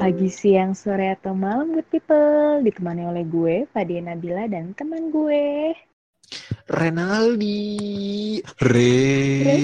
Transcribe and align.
pagi, 0.00 0.32
siang, 0.32 0.72
sore, 0.72 1.12
atau 1.12 1.36
malam 1.36 1.76
good 1.76 1.84
people. 1.92 2.64
Ditemani 2.64 3.04
oleh 3.04 3.28
gue, 3.28 3.68
Fadia 3.68 4.00
Nabila 4.00 4.48
dan 4.48 4.72
teman 4.72 5.12
gue. 5.12 5.76
Renaldi. 6.72 8.40
Re. 8.64 8.96
Re. 9.44 9.58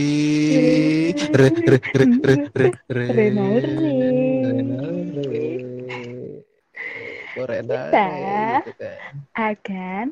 Re 1.33 1.49
Re 1.57 1.79
Re 1.89 2.37
Re 2.53 2.69
Re 2.85 3.07
Renaldi. 3.09 3.97
Renaldi. 4.45 5.49
Oh 7.37 7.45
Kita 7.45 8.09
gitu 8.65 8.73
kan. 8.81 8.97
akan 9.37 10.07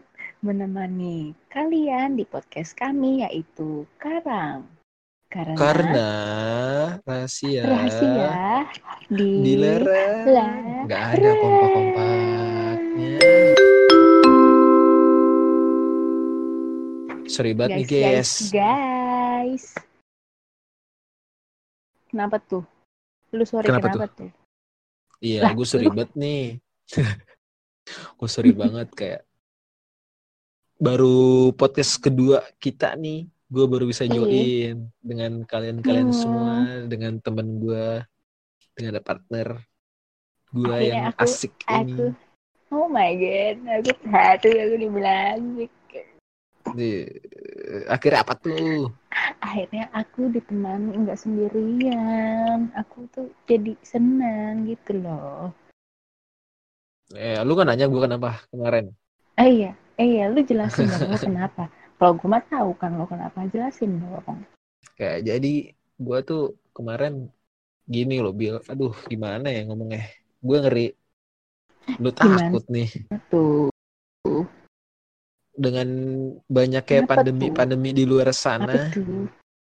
menemani 0.44 1.32
kalian 1.48 2.20
di 2.20 2.28
podcast 2.28 2.76
kami 2.76 3.24
yaitu 3.24 3.88
Karang 3.96 4.68
Karena, 5.34 5.58
Karena 5.58 6.10
rahasia 7.02 7.66
rahasia 7.66 8.30
di 9.10 9.42
dilarang 9.42 10.30
larang. 10.30 10.84
nggak 10.86 11.02
ada 11.10 11.30
kompak-kompaknya 11.42 13.18
sorry 17.26 17.50
banget 17.50 17.82
nih 17.82 17.86
guys, 17.90 18.30
guys. 18.54 19.74
Kenapa 22.06 22.38
tuh? 22.38 22.62
Lu 23.34 23.42
sorry 23.42 23.66
Kenapa 23.66 23.90
kenapa, 23.90 24.06
tuh? 24.14 24.30
iya 25.18 25.42
Lah, 25.42 25.50
gue 25.50 25.66
sorry 25.66 25.90
banget 25.90 26.14
nih 26.14 26.62
gue 28.22 28.28
sorry 28.30 28.54
banget 28.54 28.88
kayak 28.94 29.22
baru 30.78 31.50
podcast 31.58 31.98
kedua 31.98 32.38
kita 32.62 32.94
nih 32.94 33.33
gue 33.54 33.66
baru 33.70 33.84
bisa 33.86 34.02
Iya. 34.02 34.12
join 34.12 34.76
dengan 34.98 35.32
kalian-kalian 35.46 36.10
Hmm. 36.10 36.18
semua 36.18 36.54
dengan 36.90 37.22
temen 37.22 37.62
gue 37.62 38.02
dengan 38.74 38.98
ada 38.98 39.02
partner 39.02 39.48
gue 40.50 40.66
Akhirnya 40.66 40.90
yang 40.90 41.14
aku- 41.14 41.22
asik 41.22 41.52
Aku, 41.64 41.86
ini 41.86 42.10
oh 42.74 42.86
my 42.90 43.10
god, 43.14 43.56
aku 43.70 43.90
satu 44.04 44.48
aku 44.50 44.74
dibilang 44.76 45.38
asik. 45.54 45.72
Di- 46.74 47.06
akhirnya 47.86 48.20
apa 48.20 48.34
tuh 48.34 48.90
Akhirnya 49.38 49.86
aku 49.94 50.26
ditemani 50.26 51.06
nggak 51.06 51.20
sendirian. 51.20 52.74
Aku 52.74 53.06
tuh 53.14 53.30
jadi 53.46 53.78
senang 53.86 54.66
gitu 54.66 54.98
loh. 54.98 55.54
eh 57.14 57.38
lu 57.46 57.54
kan 57.54 57.68
nanya 57.68 57.86
gue 57.86 58.00
kenapa 58.00 58.42
kemarin 58.50 58.90
Eh 59.36 59.50
iya, 59.60 59.70
eh 59.94 60.08
iya, 60.08 60.24
lu 60.26 60.42
jelasin 60.42 60.88
dong 60.88 61.14
kenapa. 61.30 61.70
Kalau 61.94 62.12
gue 62.18 62.28
mah 62.28 62.44
tahu 62.44 62.70
kan 62.76 62.90
lo 62.98 63.06
kenapa, 63.06 63.46
jelasin 63.48 64.02
dong. 64.02 64.42
kayak 64.98 65.26
jadi 65.26 65.54
gue 65.74 66.18
tuh 66.26 66.58
kemarin 66.74 67.30
gini 67.86 68.18
loh 68.18 68.34
Bil. 68.34 68.58
Aduh 68.66 68.94
gimana 69.06 69.48
ya 69.50 69.62
ngomongnya? 69.66 70.04
Gue 70.42 70.58
ngeri. 70.60 70.88
Lu 72.00 72.10
Gimana? 72.10 72.48
takut 72.48 72.64
nih. 72.72 72.90
Tuh, 73.28 73.68
dengan 75.54 75.88
banyak 76.50 76.82
kayak 76.82 77.06
Kenapa 77.06 77.14
pandemi 77.22 77.46
tuh? 77.46 77.54
pandemi 77.54 77.90
di 77.94 78.04
luar 78.08 78.34
sana 78.34 78.90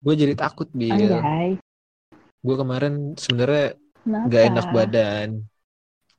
gue 0.01 0.13
jadi 0.13 0.33
takut 0.37 0.69
Bil. 0.73 0.93
Anjay, 0.93 1.57
gue 2.41 2.55
kemarin 2.57 3.17
sebenarnya 3.17 3.77
nggak 4.05 4.43
enak 4.53 4.67
badan. 4.69 5.29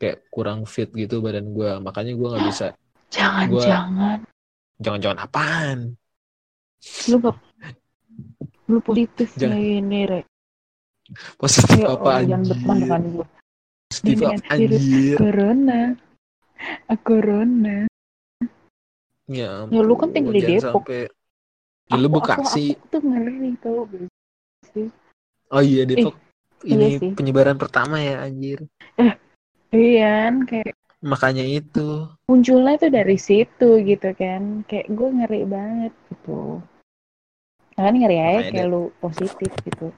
Kayak 0.02 0.18
kurang 0.34 0.66
fit 0.66 0.90
gitu 0.90 1.22
badan 1.22 1.46
gue 1.54 1.70
makanya 1.78 2.12
gue 2.14 2.28
nggak 2.30 2.46
bisa. 2.50 2.66
Jangan-jangan 3.14 4.26
jangan-jangan 4.80 5.20
apaan 5.20 5.78
lu 7.08 7.16
gak 7.18 7.36
lu 8.70 8.78
positif 8.80 9.28
Jangan. 9.36 9.58
nih 9.58 9.68
ini 9.78 10.00
Rek. 10.06 10.24
positif 11.36 11.76
Ya 11.78 11.92
apa 11.92 12.10
jangan 12.24 12.46
depan 12.46 12.76
depan 12.80 13.00
gue. 13.12 13.26
positif 13.90 14.16
apa 14.22 14.32
virus 14.56 14.82
anjir 14.86 15.16
Corona. 15.18 15.80
Ah, 16.88 16.98
Corona. 16.98 17.78
ya, 19.26 19.66
Ya, 19.66 19.80
lu 19.82 19.94
kan 19.94 20.08
ampun, 20.08 20.14
tinggal 20.14 20.32
di 20.32 20.42
Depok. 20.42 20.62
sampai 20.62 21.00
ya, 21.90 21.96
lu 21.98 22.06
Aku- 22.06 22.14
Bekasi 22.16 22.66
Aku, 22.72 22.78
aku 22.78 22.86
tuh 22.88 23.00
ngeri 23.02 23.50
tau 23.58 23.80
sih. 24.70 24.88
oh 25.50 25.62
iya 25.62 25.82
Depok 25.84 26.14
ini 26.62 26.86
iya 26.86 26.98
sih. 27.02 27.10
penyebaran 27.12 27.58
pertama 27.58 27.98
ya 27.98 28.22
anjir 28.22 28.62
Iya, 29.72 30.28
kan, 30.28 30.34
kayak 30.44 30.74
makanya 31.02 31.42
itu 31.42 32.06
munculnya 32.30 32.78
tuh 32.78 32.90
dari 32.94 33.18
situ 33.18 33.68
gitu 33.84 34.08
kan. 34.16 34.62
Kayak 34.70 34.86
gue 34.88 35.08
ngeri 35.20 35.42
banget 35.44 35.92
gitu. 36.08 36.62
Nah, 37.76 37.82
kan 37.88 37.94
ngeri 37.98 38.18
aja 38.20 38.30
Makanya 38.38 38.52
kayak 38.54 38.68
lu 38.70 38.82
positif 39.02 39.50
gitu. 39.66 39.88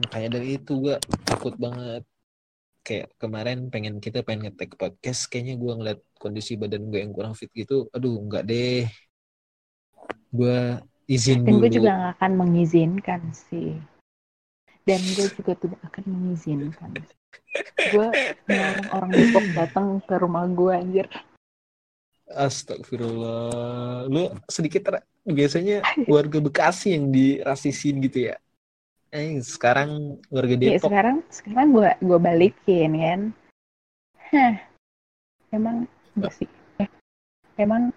makanya 0.00 0.40
dari 0.40 0.56
itu 0.56 0.72
gue 0.80 0.96
takut 1.28 1.52
banget 1.60 2.08
kayak 2.80 3.12
kemarin 3.20 3.68
pengen 3.68 4.00
kita 4.00 4.24
pengen 4.24 4.48
ngetek 4.48 4.80
podcast 4.80 5.28
kayaknya 5.28 5.60
gue 5.60 5.72
ngeliat 5.76 6.00
kondisi 6.16 6.56
badan 6.56 6.88
gue 6.88 7.04
yang 7.04 7.12
kurang 7.12 7.36
fit 7.36 7.52
gitu 7.52 7.84
aduh 7.92 8.16
enggak 8.16 8.48
deh 8.48 8.88
gue 10.32 10.58
izin 11.04 11.42
Dan 11.44 11.52
dulu 11.52 11.60
gue 11.66 11.70
juga 11.76 11.90
gak 11.90 12.10
akan 12.16 12.32
mengizinkan 12.38 13.20
sih. 13.34 13.76
Dan 14.86 15.00
gue 15.04 15.26
juga 15.36 15.52
tidak 15.58 15.80
akan 15.90 16.04
mengizinkan. 16.06 16.90
Gue 17.90 18.08
orang 18.94 19.10
Depok 19.10 19.44
datang 19.54 19.86
ke 20.04 20.14
rumah 20.18 20.46
gue 20.46 20.72
anjir. 20.74 21.06
Astagfirullah 22.30 24.06
lu 24.06 24.30
sedikit 24.46 24.86
ra- 24.94 25.08
biasanya 25.26 25.82
warga 26.06 26.38
Bekasi 26.38 26.94
yang 26.94 27.10
dirasisin 27.10 27.98
gitu 28.06 28.30
ya 28.30 28.38
eh 29.10 29.42
sekarang 29.42 30.22
warga 30.30 30.54
Ya 30.54 30.78
Depok 30.78 30.90
sekarang 30.94 31.16
sekarang 31.26 31.66
gue 31.74 31.90
gue 31.98 32.18
balikin 32.22 32.90
kan. 32.94 33.20
Hah. 34.30 34.54
Emang 35.50 35.90
sih. 36.30 36.46
Eh, 36.78 36.86
emang 37.58 37.90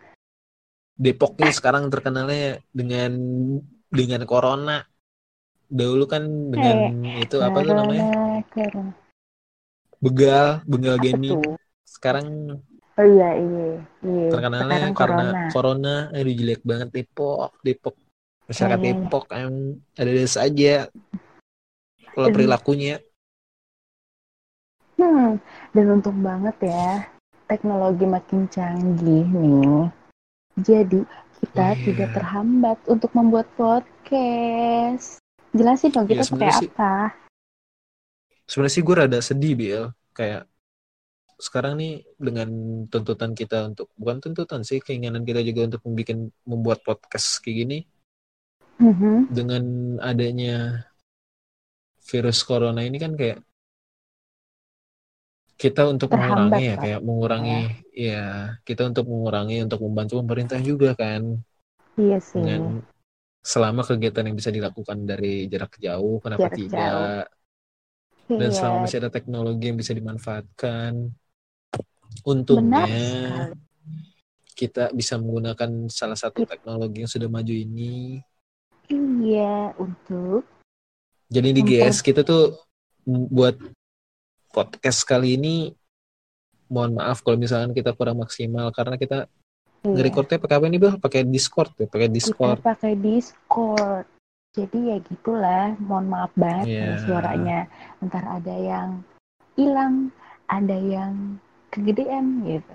Depok 0.98 1.38
nih 1.38 1.54
sekarang 1.54 1.94
terkenalnya 1.94 2.58
dengan 2.74 3.14
dengan 3.94 4.22
corona 4.26 4.82
dahulu 5.70 6.10
kan 6.10 6.26
dengan 6.26 7.06
itu 7.22 7.38
apa 7.42 7.62
tuh 7.62 7.74
namanya 7.78 8.06
corona. 8.50 8.94
Begal 10.04 10.48
begal 10.68 10.96
Apa 11.00 11.08
tuh? 11.16 11.56
sekarang 11.88 12.28
Oh 12.94 13.02
iya 13.02 13.30
iya 13.34 13.66
iya. 14.04 14.28
terkenalnya 14.30 14.68
Sekarang 14.70 14.94
karena 14.94 15.24
corona. 15.26 15.50
corona 15.50 15.96
aduh 16.14 16.34
jelek 16.36 16.62
banget 16.62 16.90
Depok 16.92 17.52
Depok 17.64 17.96
masyarakat 18.46 18.78
Iya, 18.78 18.86
iya, 18.86 18.94
iya. 18.94 19.02
Depok 19.02 19.26
em 19.32 19.54
ada 19.96 20.12
saja 20.28 20.74
kalau 22.12 22.28
Dan- 22.30 22.36
perilakunya 22.36 22.96
Hmm, 24.94 25.42
dan 25.74 25.86
untung 25.90 26.22
banget 26.22 26.54
ya 26.64 27.10
teknologi 27.44 28.06
makin 28.06 28.46
canggih 28.48 29.26
nih. 29.26 29.90
Jadi 30.56 31.02
kita 31.42 31.68
Iya. 31.74 31.82
tidak 31.82 32.10
terhambat 32.14 32.78
untuk 32.86 33.10
membuat 33.12 33.50
podcast. 33.58 35.18
Jelasin 35.50 35.90
dong 35.90 36.06
Iya, 36.06 36.14
kita 36.14 36.24
pakai 36.24 36.30
sebenarnya 36.30 36.62
sih- 36.62 36.72
apa? 36.72 36.96
Sebenarnya 38.48 38.76
sih 38.76 38.84
gue 38.84 38.96
rada 38.96 39.20
sedih 39.20 39.54
Bil 39.56 39.84
kayak 40.14 40.48
sekarang 41.40 41.76
nih 41.76 42.06
dengan 42.16 42.50
tuntutan 42.88 43.36
kita 43.36 43.68
untuk 43.74 43.92
bukan 44.00 44.24
tuntutan 44.24 44.62
sih 44.64 44.80
keinginan 44.80 45.28
kita 45.28 45.44
juga 45.44 45.68
untuk 45.74 45.82
membuat 45.84 46.18
membuat 46.48 46.80
podcast 46.86 47.42
kayak 47.44 47.58
gini. 47.66 47.80
Mhm. 48.74 49.30
dengan 49.30 49.64
adanya 50.02 50.90
virus 52.10 52.42
corona 52.42 52.82
ini 52.82 52.98
kan 52.98 53.14
kayak 53.14 53.40
kita 55.56 55.88
untuk 55.88 56.12
Terhambat, 56.12 56.58
mengurangi 56.58 56.64
ya 56.66 56.76
kayak 56.76 57.02
mengurangi 57.06 57.60
ya 57.94 58.26
kita 58.66 58.90
untuk 58.90 59.06
mengurangi 59.08 59.64
untuk 59.64 59.80
membantu 59.86 60.14
pemerintah 60.26 60.60
juga 60.60 60.98
kan. 60.98 61.38
Iya 61.96 62.18
sih. 62.18 62.42
dengan 62.42 62.82
selama 63.46 63.86
kegiatan 63.86 64.26
yang 64.26 64.36
bisa 64.36 64.50
dilakukan 64.50 64.98
dari 65.06 65.46
jarak 65.46 65.78
jauh 65.78 66.18
kenapa 66.18 66.50
Jarak 66.50 66.58
tidak 66.58 67.24
dan 68.26 68.50
Iya, 68.50 68.56
selama 68.56 68.78
masih 68.84 68.98
ada 69.00 69.10
teknologi 69.10 69.64
yang 69.68 69.78
bisa 69.78 69.92
dimanfaatkan 69.92 71.12
untungnya 72.24 72.86
kita 74.54 74.94
bisa 74.94 75.18
menggunakan 75.18 75.90
salah 75.90 76.16
satu 76.16 76.46
teknologi 76.46 77.02
yang 77.02 77.12
sudah 77.12 77.28
maju 77.28 77.52
ini 77.52 78.22
Iya, 78.86 79.74
untuk 79.76 80.46
jadi 81.28 81.50
di 81.50 81.62
Memper- 81.62 81.90
GS 81.90 81.98
kita 82.00 82.22
tuh 82.22 82.62
buat 83.06 83.58
podcast 84.50 85.02
kali 85.04 85.36
ini 85.36 85.56
mohon 86.70 86.96
maaf 86.96 87.22
kalau 87.22 87.36
misalkan 87.36 87.72
kita 87.72 87.92
kurang 87.92 88.22
maksimal 88.22 88.70
karena 88.70 88.96
kita 88.96 89.26
iya, 89.82 89.90
nge-recordnya 89.90 90.38
pakai 90.38 90.56
apa 90.58 90.66
nih 90.70 90.80
Bel? 90.80 90.96
Pakai 90.98 91.22
Discord 91.26 91.74
ya, 91.76 91.86
pakai 91.86 92.08
kita 92.08 92.16
Discord. 92.16 92.60
pakai 92.62 92.94
Discord. 92.96 94.06
Jadi 94.54 94.94
ya 94.94 94.98
gitulah, 95.02 95.74
mohon 95.82 96.14
maaf 96.14 96.30
banget 96.38 96.66
Iya. 96.70 96.86
nih 96.86 96.98
suaranya. 97.04 97.60
Ntar 98.04 98.26
ada 98.42 98.56
yang 98.56 98.90
hilang, 99.56 100.12
ada 100.50 100.76
yang 100.76 101.40
kegedean 101.72 102.44
gitu. 102.44 102.74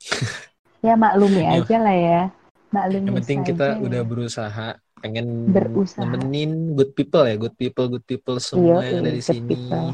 ya 0.86 0.94
maklumi 0.94 1.42
Iya. 1.44 1.60
aja 1.60 1.76
lah 1.82 1.96
ya. 1.96 2.22
Maklumi 2.70 3.06
Yang 3.10 3.16
penting 3.24 3.40
kita 3.42 3.66
ya. 3.74 3.76
udah 3.82 4.02
berusaha 4.06 4.68
pengen 5.00 5.26
Berusaha. 5.50 6.00
nemenin 6.04 6.76
good 6.78 6.92
people 6.94 7.24
ya, 7.26 7.34
good 7.34 7.56
people, 7.56 7.88
good 7.88 8.04
people 8.06 8.36
semua 8.38 8.84
Iya, 8.84 9.00
yang 9.00 9.02
ada 9.04 9.10
di 9.12 9.22
sini. 9.24 9.48
people. 9.50 9.88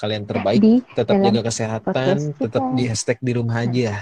kalian 0.00 0.24
terbaik 0.24 0.64
di 0.64 0.80
tetap 0.96 1.20
jaga 1.20 1.42
kesehatan 1.44 2.32
tetap 2.40 2.72
di 2.72 2.88
hashtag 2.88 3.20
di 3.20 3.32
rumah 3.36 3.60
aja 3.60 4.00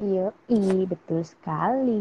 Iya, 0.00 0.32
betul 0.88 1.20
sekali. 1.24 2.00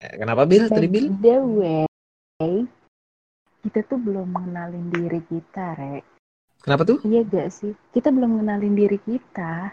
Eh, 0.00 0.12
kenapa 0.16 0.48
Bil 0.48 0.68
tadi 0.68 0.88
Bil 0.88 1.08
the 1.20 1.36
way, 1.40 1.84
kita 3.60 3.84
tuh 3.84 3.98
belum 4.00 4.28
mengenalin 4.32 4.86
diri 4.88 5.20
kita, 5.28 5.76
Rek. 5.76 6.02
kenapa 6.64 6.82
tuh 6.88 6.98
Iya 7.04 7.20
gak 7.28 7.48
sih? 7.52 7.72
Kita 7.92 8.08
belum 8.12 8.40
mengenalin 8.40 8.74
diri 8.76 8.98
kita. 9.00 9.72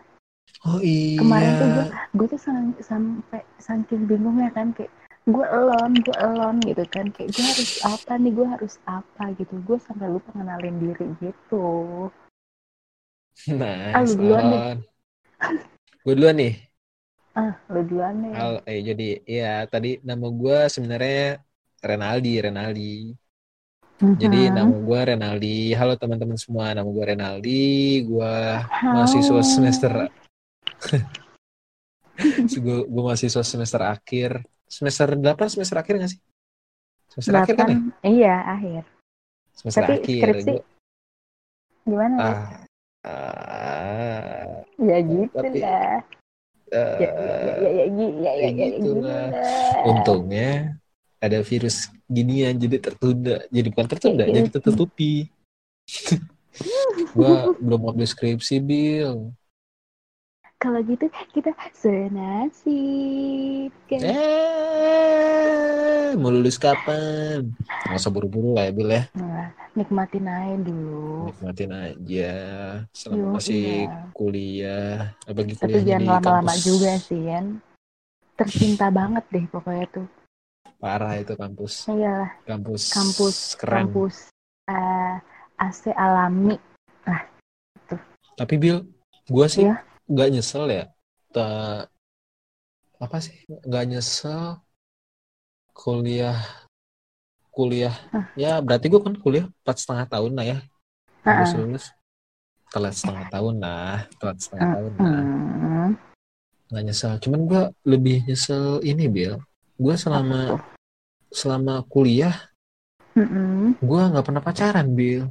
oh 0.68 0.80
iya 0.84 1.18
Kemarin 1.18 1.52
tuh 1.60 1.68
gue, 1.76 1.86
gue 2.18 2.28
tuh 2.36 2.42
sang- 2.42 2.78
sampai 2.84 3.42
saking 3.58 4.06
bingungnya 4.06 4.50
kan 4.54 4.72
kayak 4.76 4.92
gue 5.28 5.44
elon, 5.44 5.92
gue 6.06 6.16
elon 6.16 6.56
gitu 6.64 6.84
kan 6.88 7.06
kayak 7.16 7.30
gue 7.36 7.44
harus 7.44 7.72
apa 7.84 8.14
nih, 8.16 8.32
gue 8.32 8.48
harus 8.48 8.74
apa 8.88 9.24
gitu. 9.40 9.54
Gue 9.68 9.78
sampai 9.82 10.08
lupa 10.14 10.30
ngenalin 10.36 10.76
diri 10.84 11.08
gitu. 11.24 11.68
nah 13.60 13.96
Ah, 13.96 14.02
lu 14.04 14.14
duluan 14.20 14.46
deh. 14.52 14.64
gue 16.04 16.14
duluan 16.18 16.36
nih 16.42 16.54
Ah, 17.38 17.54
lo 17.72 17.80
duluan 17.86 18.16
deh. 18.24 18.34
Al- 18.40 18.64
eh, 18.70 18.80
jadi 18.88 19.04
ya 19.38 19.48
tadi 19.72 19.88
nama 20.10 20.28
gue 20.42 20.58
sebenarnya 20.74 21.42
Renaldi 21.90 22.30
Renaldi 22.46 22.82
Jadi 23.98 24.42
Mhm. 24.46 24.54
nama 24.54 24.70
gue 24.78 25.00
Renaldi. 25.10 25.74
Halo 25.74 25.98
teman-teman 25.98 26.38
semua, 26.38 26.70
nama 26.70 26.86
gue 26.86 27.02
Renaldi. 27.02 27.66
Gue 28.06 28.34
mahasiswa 28.86 29.42
semester 29.42 29.92
gue, 32.54 32.78
gue 32.94 33.04
mahasiswa 33.04 33.42
semester 33.42 33.82
akhir. 33.82 34.46
Semester 34.70 35.18
8 35.18 35.50
semester 35.50 35.78
akhir 35.82 35.94
gak 35.98 36.12
sih? 36.14 36.22
Semester 37.10 37.36
akhir 37.42 37.56
kan 37.58 37.68
ya? 37.68 37.78
Iya, 38.06 38.36
akhir. 38.46 38.84
Semester 39.58 39.82
Tapi 39.82 39.94
akhir. 39.98 40.22
skripsi 40.22 40.52
Gua- 40.54 40.66
Gimana, 41.88 42.16
ah, 42.20 42.40
ah, 43.08 44.60
Ya 44.78 44.98
gitu 45.02 45.32
tapi- 45.34 45.64
lah. 45.64 46.04
eh, 46.68 46.98
Ya, 47.00 47.10
ya, 47.10 47.10
ya, 47.10 47.34
ya, 47.34 47.56
ya, 47.58 47.86
ya, 47.88 47.88
ya, 47.88 48.12
ya, 48.22 48.34
ya, 48.46 48.50
gitu 48.76 48.92
gitu 48.94 49.02
lah. 49.02 49.26
lah. 49.32 49.84
untungnya 49.88 50.52
ada 51.28 51.40
virus 51.44 51.92
ginian 52.08 52.56
jadi 52.58 52.80
tertunda. 52.80 53.44
Jadi 53.52 53.68
bukan 53.72 53.88
tertunda, 53.88 54.24
Iya. 54.26 54.34
jadi 54.42 54.50
tertutupi. 54.60 55.28
gue 57.18 57.34
belum 57.62 57.80
mau 57.80 57.94
skripsi, 57.94 58.60
Bill. 58.64 59.32
Kalau 60.58 60.82
gitu 60.82 61.06
kita 61.38 61.54
senasib 61.70 63.70
kan. 63.86 64.02
Eh, 64.02 64.18
mau 66.18 66.34
lulus 66.34 66.58
kapan? 66.58 67.54
Nggak 67.86 68.02
usah 68.02 68.10
buru-buru 68.10 68.58
lah 68.58 68.66
ya, 68.66 68.74
Bil 68.74 68.90
ya. 68.90 69.06
Nah, 69.14 69.54
nikmatin 69.78 70.26
aja 70.26 70.58
dulu. 70.58 71.30
Nikmatin 71.30 71.72
aja. 71.78 72.34
Selama 72.90 73.22
Yo, 73.22 73.38
masih 73.38 73.86
iya. 73.86 74.02
kuliah. 74.18 75.14
Tapi 75.30 75.54
kuliahnya 75.54 75.86
jangan 75.86 76.26
lama-lama 76.26 76.54
juga 76.58 76.98
sih 77.06 77.22
kan. 77.22 77.62
Tercinta 78.34 78.90
banget 78.90 79.30
deh 79.30 79.46
pokoknya 79.54 79.86
tuh. 79.94 80.10
Parah 80.78 81.18
itu 81.18 81.34
kampus. 81.34 81.90
Iyalah, 81.90 82.30
Kampus. 82.46 82.94
kampus, 82.94 83.38
Keren. 83.58 83.90
kampus 83.90 84.30
eh, 84.70 85.16
AC 85.58 85.90
alami. 85.92 86.54
Tapi 88.38 88.54
Bil, 88.56 88.86
gue 89.26 89.48
sih 89.50 89.66
Iya. 89.66 89.82
nggak 90.06 90.30
nyesel 90.30 90.70
ya. 90.70 90.86
Ta- 91.34 91.90
apa 92.98 93.18
sih? 93.18 93.34
Nggak 93.66 93.86
nyesel 93.90 94.62
kuliah 95.74 96.38
kuliah 97.50 97.94
Ah. 98.14 98.26
ya 98.38 98.62
berarti 98.62 98.86
gue 98.90 99.02
kan 99.02 99.14
kuliah 99.18 99.46
empat 99.62 99.78
setengah 99.82 100.06
tahun 100.10 100.34
lah 100.38 100.46
ya 100.46 100.58
Ah, 101.22 101.42
lulus 101.42 101.54
lulus 101.58 101.86
telat 102.70 102.94
setengah 102.94 103.26
tahun 103.30 103.56
lah 103.62 103.98
telat 104.18 104.38
setengah 104.38 104.66
ah, 104.66 104.74
tahun 104.78 104.92
lah 104.98 105.90
nggak 106.70 106.84
nyesel 106.86 107.14
cuman 107.22 107.40
gue 107.46 107.62
lebih 107.86 108.18
nyesel 108.26 108.82
ini 108.82 109.06
Bil 109.06 109.38
gue 109.78 109.96
selama 109.96 110.58
selama 111.30 111.86
kuliah 111.86 112.34
Mm-mm. 113.14 113.78
gue 113.78 114.02
nggak 114.14 114.26
pernah 114.26 114.42
pacaran 114.42 114.88
Bil 114.92 115.30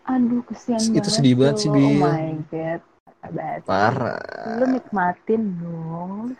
Aduh, 0.00 0.42
kesian 0.42 0.80
Itu 0.90 0.98
banget. 0.98 1.12
sedih 1.14 1.34
banget 1.38 1.56
sih, 1.62 1.68
lo. 1.70 1.74
Bil. 1.78 1.86
Oh 1.86 1.94
my 2.02 2.34
god. 2.50 2.80
Banget. 3.30 3.60
parah 3.62 4.18
Lu 4.58 4.64
nikmatin 4.66 5.42
dong. 5.60 6.34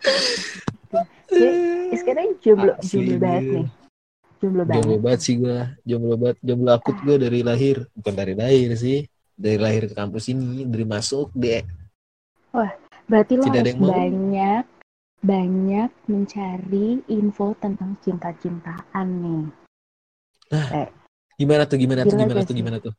Sekarang 1.93 2.35
jomblo, 2.43 2.73
jomblo 2.83 3.15
banget 3.15 3.43
nih. 3.47 3.67
Jomblo 4.41 4.63
jomblo 4.65 4.65
banget. 4.67 4.99
banget 4.99 5.19
sih 5.21 5.35
gue 5.39 5.59
jomblo 5.85 6.15
banget 6.19 6.37
jomblo 6.41 6.69
akut 6.73 6.97
gue 6.99 7.15
dari 7.15 7.39
lahir 7.45 7.77
bukan 7.95 8.13
dari 8.17 8.33
lahir 8.35 8.69
sih 8.75 9.05
dari 9.37 9.55
lahir 9.55 9.87
ke 9.87 9.93
kampus 9.95 10.33
ini 10.33 10.65
dari 10.67 10.83
masuk 10.83 11.31
deh 11.31 11.63
Berarti 13.07 13.33
lo 13.35 13.43
Tidak 13.43 13.61
harus 13.61 13.75
banyak 13.77 14.63
banyak 15.21 15.89
mencari 16.09 17.05
info 17.05 17.53
tentang 17.61 17.93
cinta-cintaan 18.01 19.07
nih. 19.21 19.45
gimana 21.39 21.63
tuh 21.69 21.77
gimana 21.81 22.01
tuh 22.05 22.17
gimana 22.17 22.41
gak 22.41 22.47
tuh 22.49 22.55
gimana 22.57 22.77
tuh 22.81 22.93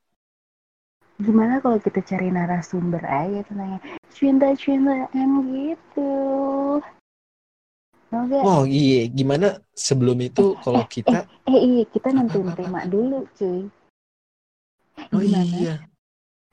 Gimana 1.22 1.62
kalau 1.62 1.78
kita 1.78 2.02
cari 2.02 2.34
narasumber 2.34 3.02
aja 3.06 3.46
tentang 3.46 3.78
cinta-cintaan 4.10 5.30
gitu? 5.54 6.10
Gak? 8.12 8.42
oh 8.44 8.62
iya 8.68 9.08
gimana 9.08 9.56
sebelum 9.72 10.18
itu 10.20 10.52
kalau 10.60 10.82
kita 10.84 11.25
Eh 11.48 11.58
iya, 11.58 11.82
kita 11.88 12.12
nentuin 12.12 12.50
tema 12.58 12.84
dulu 12.84 13.25
cuy. 13.38 13.66
oh 15.14 15.20
Gimana 15.22 15.46
iya 15.58 15.75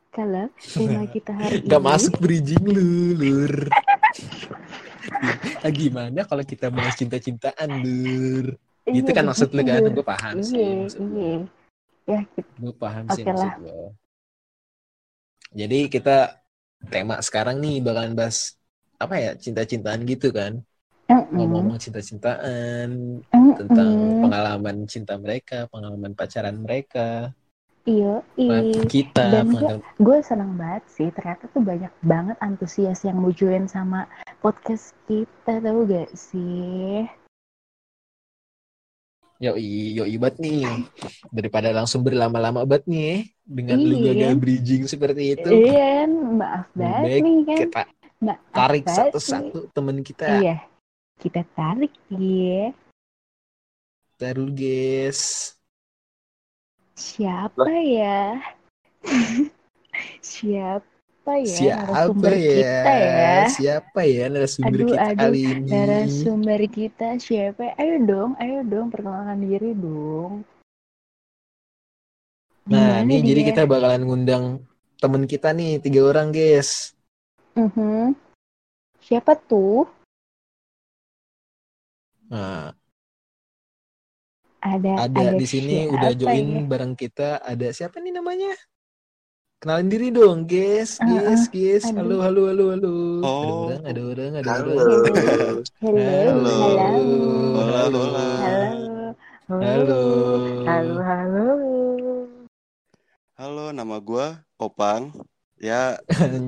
kalau 0.10 0.45
tema 0.74 1.04
kita 1.10 1.31
hari 1.33 1.60
Gak 1.68 1.81
ini 1.81 1.88
masuk 1.89 2.13
bridging 2.22 2.63
lu, 2.63 3.15
lur. 3.18 3.54
Ah, 5.66 5.72
gimana 5.74 6.24
kalau 6.24 6.44
kita 6.46 6.72
bahas 6.72 6.96
cinta-cintaan, 6.96 7.70
lur? 7.84 8.56
Iya, 8.88 8.96
Gitu 9.04 9.10
kan 9.12 9.24
maksud 9.28 9.50
lu 9.52 9.62
kan? 9.62 9.82
begitu. 9.84 9.96
Gue 10.00 10.06
paham 10.06 10.36
sih. 10.40 10.56
Iya, 10.56 10.72
iya. 10.98 11.34
Ya, 12.10 12.20
kita, 12.34 12.50
Gue 12.58 12.74
paham 12.76 13.06
sih 13.12 13.24
Oke 13.24 13.32
maksud 13.36 13.54
lu. 13.64 13.80
Jadi 15.50 15.80
kita 15.90 16.18
tema 16.94 17.20
sekarang 17.20 17.60
nih 17.60 17.82
bakalan 17.84 18.16
bahas 18.16 18.56
apa 19.00 19.16
ya 19.20 19.32
cinta-cintaan 19.36 20.04
gitu 20.08 20.32
kan 20.32 20.60
ngomong-ngomong 21.10 21.80
cinta-cintaan 21.80 22.88
tentang 23.60 23.94
pengalaman 24.24 24.78
cinta 24.88 25.16
mereka 25.20 25.68
pengalaman 25.68 26.14
pacaran 26.16 26.56
mereka 26.60 27.34
Iya, 27.89 28.22
iya. 28.38 28.86
kita 28.86 29.24
Dan 29.34 29.50
pengalaman 29.50 29.81
Gue 29.98 30.17
seneng 30.22 30.53
banget 30.53 30.84
sih, 30.93 31.10
ternyata 31.10 31.50
tuh 31.50 31.65
banyak 31.65 31.89
banget 32.05 32.38
antusias 32.38 33.01
yang 33.01 33.17
mau 33.17 33.34
join 33.34 33.65
sama 33.65 34.05
podcast 34.46 34.93
kita, 35.10 35.58
tau 35.58 35.89
gak 35.89 36.13
sih? 36.13 37.10
Yoi, 39.39 39.96
yoi 39.96 40.15
banget 40.19 40.36
nih. 40.43 40.67
Daripada 41.31 41.72
langsung 41.74 42.03
berlama-lama 42.05 42.62
banget 42.67 42.86
nih 42.91 43.15
dengan 43.41 43.79
lu 43.81 43.96
Iya. 44.03 44.05
gagal 44.13 44.34
bridging 44.38 44.84
seperti 44.86 45.39
itu. 45.39 45.50
Iya, 45.50 46.05
maaf 46.12 46.67
banget 46.75 47.03
baik 47.08 47.22
nih 47.24 47.38
kan. 47.48 47.58
Kita 47.58 47.81
Maaf 48.19 48.39
tarik 48.51 48.86
satu-satu 48.86 49.72
temen 49.72 49.96
nih. 49.98 50.05
kita. 50.05 50.27
Iya, 50.43 50.58
kita 51.24 51.41
tarik 51.55 51.93
ya. 52.12 52.75
Taruh 54.19 54.51
guys. 54.51 55.55
Siapa 57.00 57.72
ya? 57.79 58.44
Siapa 60.20 61.32
ya 61.39 61.56
Siapa 61.56 61.88
narasumber 61.88 62.34
ya? 62.36 62.51
kita 62.60 62.91
ya? 62.91 63.32
Siapa 63.48 64.00
ya 64.03 64.24
narasumber 64.27 64.79
Aduh, 64.84 64.89
kita 64.91 65.03
aduh, 65.08 65.15
kali 65.32 65.39
ini? 65.48 65.70
Narasumber 65.72 66.60
kita 66.68 67.08
siapa? 67.24 67.63
Ayo 67.79 67.96
dong, 68.03 68.32
ayo 68.44 68.68
dong 68.68 68.91
perkenalkan 68.91 69.39
diri 69.48 69.72
dong. 69.79 70.44
Nah, 72.68 73.00
Gimana 73.00 73.08
ini 73.08 73.15
jadi 73.24 73.41
kita 73.48 73.62
bakalan 73.63 74.03
ngundang 74.03 74.44
temen 75.00 75.24
kita 75.24 75.56
nih, 75.56 75.79
tiga 75.79 76.03
orang 76.03 76.36
guys. 76.36 76.91
Mhm. 77.56 78.12
Siapa 79.00 79.39
tuh? 79.39 79.88
Nah, 82.27 82.75
Ada 84.60 85.08
ada 85.08 85.32
di 85.34 85.44
sini 85.44 85.88
udah 85.88 86.12
join 86.12 86.46
ya? 86.46 86.62
bareng 86.68 86.94
kita. 86.94 87.39
Ada 87.39 87.72
siapa 87.72 87.98
nih 87.98 88.12
namanya? 88.12 88.51
Kenalin 89.60 89.88
diri 89.88 90.08
dong, 90.08 90.44
guys, 90.44 91.00
guys, 91.00 91.48
guys. 91.48 91.84
Halo, 91.84 92.20
halo, 92.24 92.48
halo, 92.48 92.66
halo. 92.72 92.94
Ada 93.20 93.24
Oh. 93.24 93.68
orang, 93.68 93.84
ada 93.84 94.01
orang, 94.01 94.32
ada 94.36 94.48
Halo. 94.48 94.72
orang. 94.72 94.88
Halo. 95.80 96.39
halo, 96.39 97.04
Hola, 97.60 97.82
hola. 97.92 98.28
halo, 98.39 98.88
Halo. 99.60 100.04
halo, 100.63 100.96
halo. 101.04 101.48
Halo, 103.36 103.66
nama 103.72 103.96
gua 104.00 104.44
Opang. 104.56 105.12
Ya, 105.60 106.00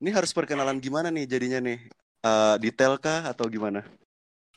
ini 0.00 0.10
harus 0.12 0.32
perkenalan 0.32 0.76
gimana 0.76 1.08
nih 1.08 1.24
jadinya 1.24 1.64
nih? 1.64 1.80
Eh, 2.20 2.54
detail 2.60 3.00
kah 3.00 3.24
atau 3.24 3.48
gimana? 3.48 3.80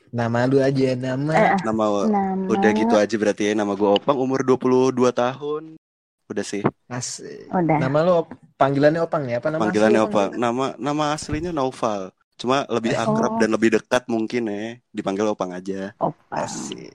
Nama 0.09 0.49
lu 0.49 0.57
aja, 0.57 0.97
nama. 0.97 1.33
Eh, 1.33 1.51
Nama 1.61 1.83
Nama 2.09 2.49
udah 2.49 2.71
gitu 2.73 2.95
aja 2.97 3.15
berarti 3.15 3.43
ya. 3.47 3.53
Nama 3.53 3.73
gua 3.73 3.95
Opang, 3.95 4.17
umur 4.17 4.41
22 4.41 5.13
tahun. 5.13 5.77
Udah 6.25 6.45
sih. 6.45 6.61
Asik. 6.85 7.49
Udah. 7.49 7.77
Nama 7.77 7.97
lo 8.01 8.25
panggilannya 8.55 9.01
Opang 9.01 9.25
ya? 9.25 9.37
Apa 9.37 9.49
nama 9.49 9.61
Panggilannya 9.65 10.01
asli 10.01 10.09
apa? 10.13 10.23
Nama 10.33 10.65
nama 10.77 11.03
aslinya 11.13 11.51
Naufal. 11.53 12.09
Cuma 12.37 12.63
lebih 12.69 12.93
Eh, 12.93 13.01
akrab 13.01 13.35
oh. 13.35 13.39
dan 13.41 13.49
lebih 13.49 13.69
dekat 13.75 14.05
mungkin 14.05 14.49
ya. 14.49 14.77
Dipanggil 14.89 15.29
Opang 15.29 15.53
aja. 15.53 15.93
Opa. 15.97 16.45
Asik. 16.45 16.89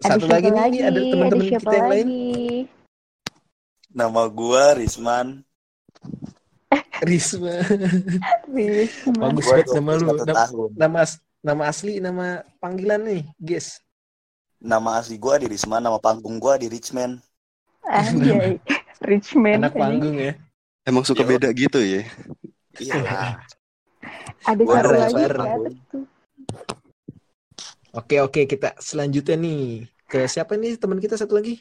Ada 0.00 0.16
Satu 0.16 0.24
siapa 0.24 0.32
lagi 0.32 0.48
nih, 0.48 0.64
ini 0.64 0.78
ada 0.80 1.00
teman-teman 1.02 1.44
kita 1.46 1.72
yang 1.72 1.88
lain. 1.88 2.06
lagi? 2.08 2.28
Nama 3.90 4.22
gua 4.28 4.64
Risman. 4.76 5.26
Risma. 7.00 7.54
Risma. 8.56 9.12
Bagus 9.18 9.44
banget 9.44 9.66
nama 9.72 9.90
lu. 9.94 10.04
21 10.20 10.24
Nama, 10.24 10.44
nama, 10.76 11.00
nama 11.40 11.72
asli, 11.72 11.98
nama 11.98 12.44
panggilan 12.60 13.00
nih, 13.00 13.22
guys. 13.40 13.80
Nama 14.60 15.00
asli 15.00 15.16
gua 15.16 15.40
di 15.40 15.48
Risman, 15.48 15.80
nama 15.80 15.96
panggung 15.96 16.36
gua 16.36 16.60
di 16.60 16.68
Richman. 16.68 17.16
Anjay. 17.88 18.60
Richman. 19.10 19.64
Anak 19.64 19.72
panggung 19.72 20.16
ya. 20.20 20.36
Emang 20.84 21.04
suka 21.04 21.24
Yo. 21.24 21.28
beda 21.32 21.48
gitu 21.56 21.80
ya? 21.80 22.04
Iya. 22.76 23.40
Ada 24.44 24.62
satu 24.64 24.72
ada 24.76 24.98
lagi 25.08 25.76
tuh? 25.88 26.04
Oke, 27.90 28.16
oke, 28.22 28.46
kita 28.46 28.76
selanjutnya 28.78 29.36
nih. 29.40 29.88
Ke 30.06 30.28
siapa 30.28 30.54
nih 30.54 30.76
teman 30.76 31.00
kita 31.00 31.16
satu 31.16 31.40
lagi? 31.40 31.58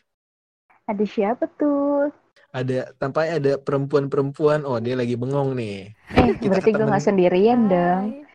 Ada 0.85 1.03
siapa 1.07 1.47
tuh? 1.57 2.11
Ada 2.49 2.93
tampaknya 2.97 3.33
ada 3.39 3.53
perempuan-perempuan. 3.61 4.65
Oh, 4.65 4.81
dia 4.81 4.97
lagi 4.97 5.15
bengong 5.15 5.55
nih. 5.55 5.93
Eh, 6.17 6.35
Kita 6.37 6.49
berarti 6.57 6.69
gue 6.73 6.85
nggak 6.85 7.05
sendirian 7.05 7.59
dong. 7.69 8.28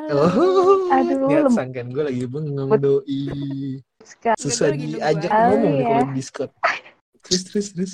Halo. 0.00 0.24
Oh, 0.24 0.88
Aduh, 0.90 1.28
lihat 1.28 1.52
sangkan 1.52 1.92
gue 1.92 2.00
lagi 2.00 2.24
bengong 2.24 2.72
doi. 2.74 3.20
Susah 4.34 4.72
diajak 4.72 5.28
aja. 5.28 5.52
ngomong 5.52 5.60
nih 5.70 5.84
kalau 5.84 6.02
di 6.02 6.12
Discord. 6.16 6.50
Terus, 7.20 7.42
terus, 7.44 7.66
terus. 7.70 7.92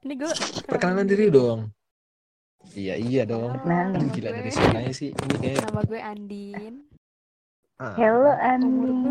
Ini 0.00 0.14
gue 0.14 0.30
Perkenalan 0.64 1.02
diri 1.04 1.26
dong. 1.28 1.74
Iya, 2.72 2.94
iya 2.94 3.22
dong. 3.24 3.58
Nah, 3.64 3.90
gila 4.06 4.30
gue- 4.30 4.38
dari 4.38 4.50
suaranya 4.50 4.94
sih. 4.94 5.10
Ini 5.10 5.34
kayak 5.36 5.58
Nama 5.66 5.80
gue 5.82 6.00
Andin. 6.00 6.74
ah. 7.76 7.94
Hello 7.98 8.30
Umur 8.30 8.38
Andi. 8.38 8.86
gue 8.86 9.10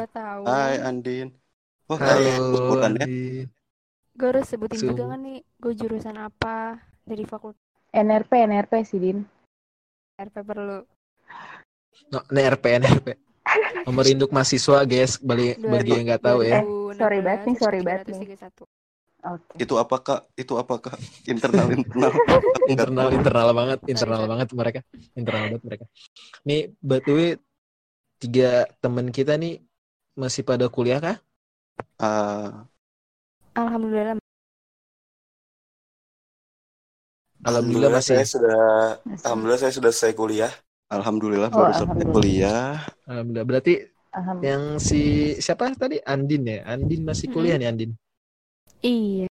22 0.00 0.04
tahun. 0.10 0.46
Hai 0.48 0.76
Andin. 0.80 1.28
Wah, 1.86 1.98
Halo, 1.98 2.32
bukan 2.72 2.90
ya? 2.94 3.04
Andin. 3.04 3.46
Gue 4.16 4.28
harus 4.28 4.46
sebutin 4.48 4.78
Sum- 4.80 4.88
juga 4.90 5.12
kan 5.12 5.20
nih, 5.20 5.44
gue 5.44 5.72
jurusan 5.74 6.16
apa 6.16 6.80
dari 7.04 7.24
fakultas 7.24 7.60
NRP 7.90 8.32
NRP 8.42 8.72
sih 8.82 8.96
Din. 8.96 9.18
RP 10.20 10.36
perlu. 10.44 10.78
No, 12.12 12.18
ini 12.28 12.40
RP, 12.44 12.64
NRP. 12.76 13.08
Nomor 13.88 14.04
induk 14.04 14.30
mahasiswa, 14.30 14.84
guys. 14.84 15.16
Bagi, 15.16 15.56
bagi 15.56 15.90
yang 15.96 16.04
nggak 16.12 16.22
tahu 16.22 16.44
ya. 16.44 16.60
sorry 16.94 17.18
banget 17.24 17.40
nih, 17.48 17.56
sorry 17.56 17.80
banget 17.80 18.06
nih. 18.12 18.36
331. 18.36 18.68
Oke. 19.20 19.54
Itu 19.60 19.74
apakah? 19.76 20.24
Itu 20.32 20.56
apakah 20.56 20.96
internal 21.28 21.68
internal? 21.72 22.12
internal 22.72 23.08
internal 23.12 23.48
banget 23.52 23.78
internal 23.90 24.22
banget 24.24 24.48
mereka 24.54 24.80
internal 25.18 25.42
banget 25.50 25.62
mereka 25.66 25.84
nih 26.46 26.60
btw 26.78 27.18
tiga 28.22 28.64
teman 28.78 29.10
kita 29.10 29.34
nih 29.34 29.58
masih 30.14 30.46
pada 30.46 30.70
kuliah 30.70 31.02
kah 31.02 31.18
Ah, 31.96 32.68
Alhamdulillah. 33.56 34.19
Alhamdulillah 37.42 37.92
masih 37.92 38.14
saya 38.14 38.26
sudah 38.26 38.60
Masih. 39.02 39.24
alhamdulillah 39.24 39.60
saya 39.60 39.72
sudah 39.72 39.92
selesai 39.92 40.12
kuliah. 40.14 40.52
alhamdulillah 40.90 41.48
Oh, 41.50 41.56
baru 41.56 41.72
selesai 41.72 42.06
kuliah. 42.06 42.82
alhamdulillah 43.06 43.46
berarti 43.46 43.74
Alhamdulillah. 44.10 44.50
yang 44.50 44.62
si 44.82 45.00
siapa 45.38 45.70
tadi 45.72 46.02
Andin 46.02 46.42
ya 46.44 46.66
Andin 46.66 47.06
masih 47.06 47.30
kuliah 47.30 47.54
nih 47.56 47.70
Andin 47.70 47.90
Iya. 48.80 49.28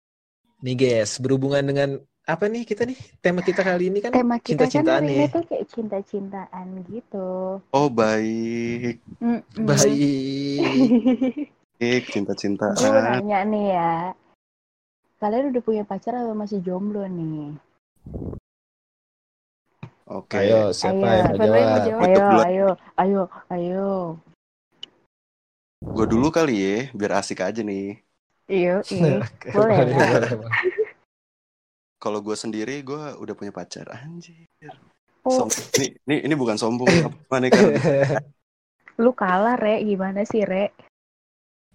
nih 0.60 0.76
guys 0.76 1.20
berhubungan 1.20 1.62
dengan 1.62 1.90
apa 2.24 2.48
nih 2.48 2.64
kita 2.64 2.88
nih 2.88 2.96
tema 3.20 3.44
kita 3.44 3.62
kali 3.62 3.92
ini 3.92 4.00
kan 4.00 4.16
Tema 4.16 4.40
kita 4.40 4.64
kan 4.64 4.72
cinta-cintaan 4.72 5.04
hari 5.04 5.12
nih 5.14 5.28
tuh 5.28 5.44
kayak 5.44 5.66
cinta-cintaan 5.70 6.68
gitu. 6.88 7.28
Oh 7.70 7.88
baik, 7.92 9.04
Mm-mm. 9.20 9.44
baik 9.62 11.04
Baik, 11.76 12.04
Gue 12.08 12.14
cinta-cintaan. 12.16 13.20
nanya 13.20 13.40
nih 13.44 13.66
ya. 13.76 13.94
Kalian 15.20 15.52
udah 15.52 15.64
punya 15.64 15.84
pacar 15.84 16.16
atau 16.16 16.32
masih 16.32 16.64
jomblo 16.64 17.04
nih? 17.04 17.52
Oke. 20.14 20.36
ayo 20.46 20.70
siapa 20.76 21.00
Ayo. 21.00 21.40
yang 21.40 21.40
mau 21.40 21.58
yang 21.58 21.74
jawab? 21.82 22.04
Ayo, 22.04 22.26
ayo, 22.44 22.68
ayo, 23.00 23.24
ayo. 23.50 23.90
Gue 25.84 26.06
dulu 26.08 26.28
kali 26.30 26.56
ya, 26.60 26.78
biar 26.92 27.24
asik 27.24 27.40
aja 27.42 27.64
nih. 27.64 27.98
Iya. 28.52 28.84
Oke, 29.24 29.48
Boleh. 29.56 29.78
Kalau 31.98 32.20
gue 32.20 32.36
sendiri, 32.36 32.84
gue 32.84 33.16
udah 33.16 33.34
punya 33.34 33.56
pacar. 33.56 33.88
Anjir. 33.96 34.46
Oh, 35.24 35.48
Sombong. 35.48 35.72
Ini, 35.80 35.88
ini, 36.04 36.16
ini 36.28 36.36
bukan 36.36 36.60
sombong. 36.60 36.92
Apa 37.08 37.40
nih 37.40 37.50
kan? 37.50 37.64
lu 39.00 39.16
kalah, 39.16 39.56
Re. 39.56 39.80
Gimana 39.88 40.28
sih, 40.28 40.44
Re? 40.44 40.76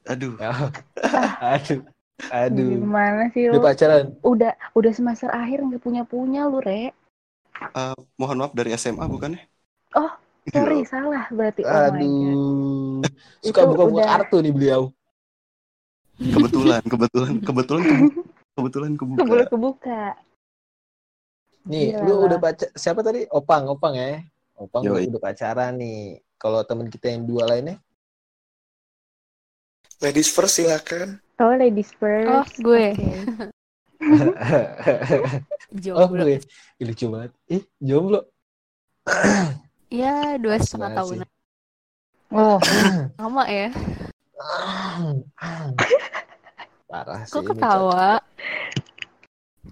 Aduh. 0.04 0.36
Ya. 0.36 0.52
aduh 1.56 1.80
aduh 2.26 2.82
Gimana 2.82 3.30
sih 3.30 3.46
udah 3.48 3.60
lu? 3.62 3.66
pacaran 3.66 4.04
Udah, 4.20 4.52
udah 4.74 4.92
semester 4.92 5.30
akhir 5.30 5.62
nggak 5.62 5.80
punya-punya 5.80 6.50
lu, 6.50 6.58
Re. 6.58 6.90
Eh, 7.58 7.96
mohon 8.14 8.38
maaf 8.38 8.52
dari 8.52 8.74
SMA 8.74 9.06
bukan 9.06 9.38
ya? 9.38 9.42
Oh, 9.94 10.12
Sorry, 10.48 10.80
salah 10.88 11.28
berarti. 11.28 11.62
Oh 11.62 11.70
aduh 11.70 13.02
suka 13.42 13.60
Itu 13.62 13.68
buka-buka 13.70 14.00
udah- 14.00 14.10
kartu 14.18 14.36
nih 14.40 14.52
beliau 14.54 14.82
Kebetulan, 16.18 16.82
kebetulan, 16.82 17.34
kebetulan, 17.46 17.84
kebetulan 18.58 18.92
kebuka. 18.98 19.18
Keburu 19.22 19.44
kebuka. 19.46 20.02
Nih, 21.70 21.94
Gila 21.94 22.02
lu 22.02 22.14
udah 22.26 22.38
pacar 22.42 22.68
siapa 22.74 23.06
tadi? 23.06 23.22
Opang, 23.30 23.70
Opang 23.70 23.94
ya. 23.94 24.18
Opang 24.58 24.82
Yoi. 24.82 25.06
udah 25.06 25.22
pacaran 25.22 25.78
nih. 25.78 26.18
Kalau 26.34 26.66
temen 26.66 26.90
kita 26.90 27.14
yang 27.14 27.22
dua 27.22 27.46
lainnya? 27.46 27.78
Ladies 30.02 30.26
first 30.26 30.58
silakan. 30.58 31.22
Oh, 31.38 31.54
ladies 31.54 31.94
first. 31.94 32.26
Oh, 32.26 32.42
gue. 32.66 32.98
Oke. 32.98 33.06
oh, 35.94 36.10
Jomblo. 36.10 36.26
gue. 36.26 36.42
Ih, 36.82 36.86
lucu 36.90 37.06
banget. 37.14 37.30
Ih, 37.46 37.62
jomblo. 37.78 38.26
Ya, 39.88 40.36
dua 40.36 40.60
setengah 40.60 41.00
tahun. 41.00 41.24
Oh, 42.28 42.60
Lama 43.22 43.48
ya. 43.48 43.72
Parah 46.92 47.24
sih. 47.24 47.32
Kok 47.32 47.56
ketawa? 47.56 48.20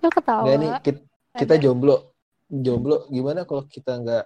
Kok 0.00 0.12
ketawa? 0.16 0.40
Nggak 0.48 0.56
nih, 0.56 0.72
kita, 0.80 1.00
kita 1.36 1.54
jomblo. 1.60 2.16
Jomblo 2.48 3.12
gimana 3.12 3.44
kalau 3.44 3.68
kita 3.68 4.00
nggak 4.00 4.24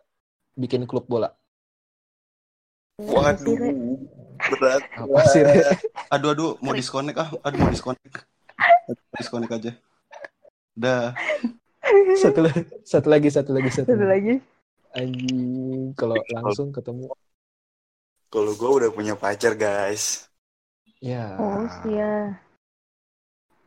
bikin 0.61 0.87
klub 0.87 1.11
bola? 1.11 1.35
Re? 3.03 3.11
Waduh. 3.11 3.59
Berat. 4.51 4.83
Apa 4.97 5.21
sih, 5.31 5.41
Re? 5.47 5.63
Aduh, 6.11 6.35
aduh, 6.35 6.51
mau 6.59 6.75
disconnect 6.75 7.19
ah. 7.19 7.29
Aduh, 7.47 7.59
mau 7.61 7.71
disconnect. 7.71 8.27
Disconnect 9.17 9.53
aja. 9.55 9.73
Dah. 10.75 11.15
satu 12.21 12.45
lagi, 12.45 12.63
satu 12.85 13.09
lagi, 13.09 13.29
satu 13.31 13.51
lagi, 13.57 13.71
satu 13.71 13.89
Satu 13.91 14.05
lagi. 14.07 14.35
lagi. 14.35 14.35
Anjing, 14.91 15.95
kalau 15.95 16.19
langsung 16.35 16.69
ketemu. 16.75 17.15
Kalau 18.31 18.53
gue 18.55 18.71
udah 18.71 18.91
punya 18.91 19.15
pacar 19.15 19.55
guys. 19.55 20.27
Ya. 20.99 21.35
Oh, 21.39 21.67
iya. 21.87 22.39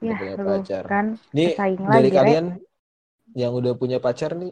Ya, 0.03 0.15
punya 0.19 0.35
lu 0.35 0.47
pacar. 0.59 0.83
kan 0.83 1.05
Nih 1.31 1.55
dari 1.55 1.79
lagi, 1.79 2.09
Re. 2.11 2.17
kalian 2.19 2.45
yang 3.39 3.55
udah 3.55 3.71
punya 3.73 4.03
pacar 4.03 4.35
nih 4.35 4.51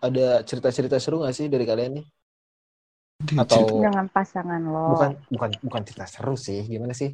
ada 0.00 0.40
cerita-cerita 0.48 0.96
seru 0.96 1.20
gak 1.20 1.36
sih 1.36 1.52
dari 1.52 1.68
kalian 1.68 2.00
nih? 2.00 2.06
Atau 3.36 3.84
dengan 3.84 4.08
pasangan 4.08 4.60
lo. 4.64 4.96
bukan 4.96 5.10
bukan 5.28 5.50
bukan 5.60 5.82
cerita 5.84 6.06
seru 6.08 6.34
sih, 6.40 6.64
gimana 6.64 6.96
sih? 6.96 7.12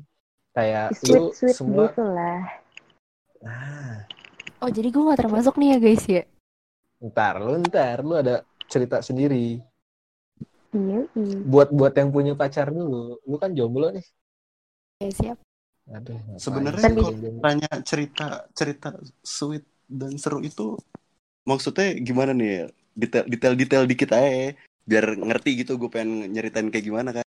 Kayak 0.54 0.94
lu 1.04 1.30
sweet 1.34 1.52
sweet 1.52 1.56
semua 1.58 1.90
gitu 1.90 2.04
lah. 2.06 2.40
nah, 3.42 3.96
Oh, 4.64 4.72
jadi 4.72 4.88
gue 4.88 5.02
gak 5.12 5.20
termasuk 5.20 5.60
nih 5.60 5.76
ya 5.76 5.78
guys 5.82 6.04
ya? 6.08 6.24
ntar 6.96 7.36
lu 7.44 7.60
ntar 7.68 8.00
lu 8.00 8.16
ada 8.16 8.40
cerita 8.72 9.04
sendiri. 9.04 9.60
Iya, 10.72 11.00
iya. 11.12 11.36
Buat 11.44 11.68
buat 11.72 11.92
yang 11.92 12.08
punya 12.08 12.32
pacar 12.32 12.72
dulu, 12.72 13.20
lu 13.20 13.36
kan 13.36 13.52
jomblo 13.52 13.92
nih. 13.92 14.06
Ya, 15.04 15.10
siap. 15.12 15.38
Aduh, 15.92 16.18
Sebenarnya 16.40 16.82
sih 16.88 16.96
kalau? 16.96 17.12
Tanya 17.44 17.70
cerita 17.84 18.26
cerita 18.56 18.88
sweet 19.22 19.62
dan 19.86 20.16
seru 20.18 20.40
itu 20.42 20.80
maksudnya 21.46 21.94
gimana 22.00 22.32
nih? 22.32 22.48
ya? 22.48 22.64
Detail 22.96 23.24
detail 23.28 23.54
detail 23.54 23.84
dikit 23.84 24.10
aja 24.16 24.56
biar 24.86 25.18
ngerti 25.18 25.50
gitu 25.60 25.76
gue 25.76 25.90
pengen 25.90 26.30
nyeritain 26.30 26.70
kayak 26.70 26.86
gimana 26.86 27.10
kan. 27.12 27.26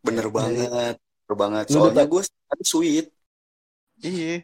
Bener 0.00 0.26
banget. 0.28 0.96
Bener 0.98 1.36
banget. 1.36 1.64
Soalnya 1.68 2.04
gue 2.04 2.22
tadi 2.24 2.64
sweet. 2.64 3.06
Iya. 4.00 4.42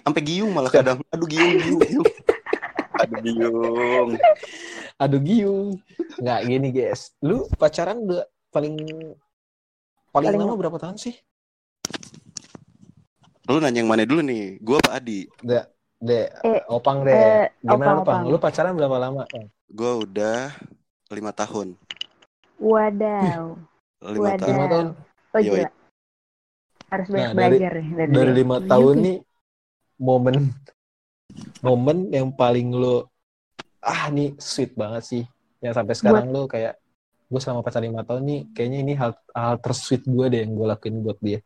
Sampai 0.00 0.22
giung 0.24 0.50
malah 0.50 0.72
kadang. 0.72 1.04
Aduh 1.12 1.28
giung 1.28 1.52
giung 1.54 1.78
giung. 1.78 2.06
Aduh 2.98 3.20
biung. 3.20 4.10
Aduh 4.96 5.20
giung. 5.20 5.68
Nggak 6.16 6.40
gini 6.42 6.68
guys. 6.70 7.12
Lu 7.20 7.44
pacaran 7.54 8.00
udah 8.00 8.24
paling 8.48 8.74
paling 10.10 10.28
Paling- 10.28 10.40
lama 10.40 10.56
berapa 10.56 10.76
tahun 10.76 10.96
sih? 10.96 11.12
Lu 13.46 13.58
nanya 13.58 13.82
yang 13.82 13.90
mana 13.90 14.06
dulu 14.06 14.22
nih? 14.22 14.56
Gua 14.58 14.78
apa 14.80 14.96
Adi? 14.96 15.26
De, 15.42 15.60
de, 15.98 16.30
Eh, 16.40 16.62
opang 16.68 17.02
deh. 17.02 17.12
eh, 17.12 17.46
Gimana 17.58 17.74
Opang, 17.74 17.96
opang? 18.00 18.20
Opang. 18.22 18.30
Lu 18.30 18.36
pacaran 18.38 18.72
berapa 18.72 18.96
lama? 18.96 19.22
Gua 19.68 19.92
udah 19.98 20.54
lima 21.12 21.32
tahun. 21.32 21.68
Wadaw. 22.56 23.44
Lima 24.02 24.22
Wadah. 24.22 24.38
tahun. 24.38 24.52
Lima 24.52 24.66
tahun. 24.68 24.86
Oh 25.32 25.40
Yoi. 25.40 25.46
gila. 25.62 25.70
Harus 26.92 27.06
banyak 27.08 27.24
Nah, 27.24 27.32
dari- 27.32 27.58
belajar 27.58 27.72
nih 27.74 27.90
dari, 27.96 28.10
Dari 28.12 28.30
dia. 28.30 28.38
lima 28.40 28.56
Iya 28.58 28.68
tahun 28.68 28.94
nih 29.00 29.16
momen 29.96 30.36
momen 31.62 31.98
yang 32.10 32.28
paling 32.30 32.68
lu 32.70 33.06
ah 33.80 34.06
nih 34.08 34.36
sweet 34.36 34.76
banget 34.76 35.02
sih. 35.02 35.24
Yang 35.62 35.74
sampai 35.80 35.94
sekarang 35.96 36.26
lu 36.28 36.44
kayak 36.44 36.76
gue 37.32 37.40
selama 37.40 37.64
pacaran 37.64 37.88
lima 37.88 38.04
tahun 38.04 38.22
nih 38.28 38.40
kayaknya 38.52 38.78
ini 38.84 38.92
hal 38.92 39.16
hal 39.32 39.56
tersweet 39.56 40.04
gue 40.04 40.26
deh 40.28 40.40
yang 40.44 40.52
gue 40.52 40.66
lakuin 40.68 41.00
buat 41.00 41.16
dia. 41.18 41.40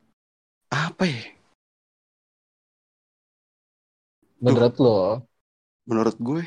Apa 0.66 1.06
ya? 1.06 1.22
Menurut 4.42 4.74
lo? 4.82 4.98
Menurut 5.86 6.16
gue 6.18 6.42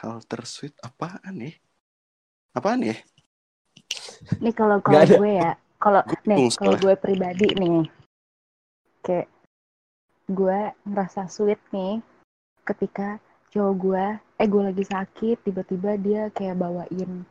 hal 0.00 0.24
tersweet 0.24 0.72
apaan 0.80 1.34
nih? 1.36 1.54
Apaan 2.54 2.86
ya? 2.86 2.94
Nih 4.38 4.54
kalau 4.54 4.78
kalau 4.78 5.02
gue 5.02 5.30
ya, 5.42 5.58
kalau 5.82 6.06
nih 6.22 6.46
kalau 6.54 6.78
gue 6.78 6.94
pribadi 6.94 7.50
nih, 7.58 7.82
kayak 9.02 9.26
gue 10.30 10.58
ngerasa 10.86 11.26
sweet 11.26 11.58
nih 11.74 11.98
ketika 12.62 13.18
cowok 13.50 13.74
gue, 13.76 14.06
eh 14.38 14.46
gue 14.46 14.62
lagi 14.62 14.84
sakit, 14.86 15.42
tiba-tiba 15.42 15.98
dia 15.98 16.22
kayak 16.30 16.56
bawain, 16.62 17.26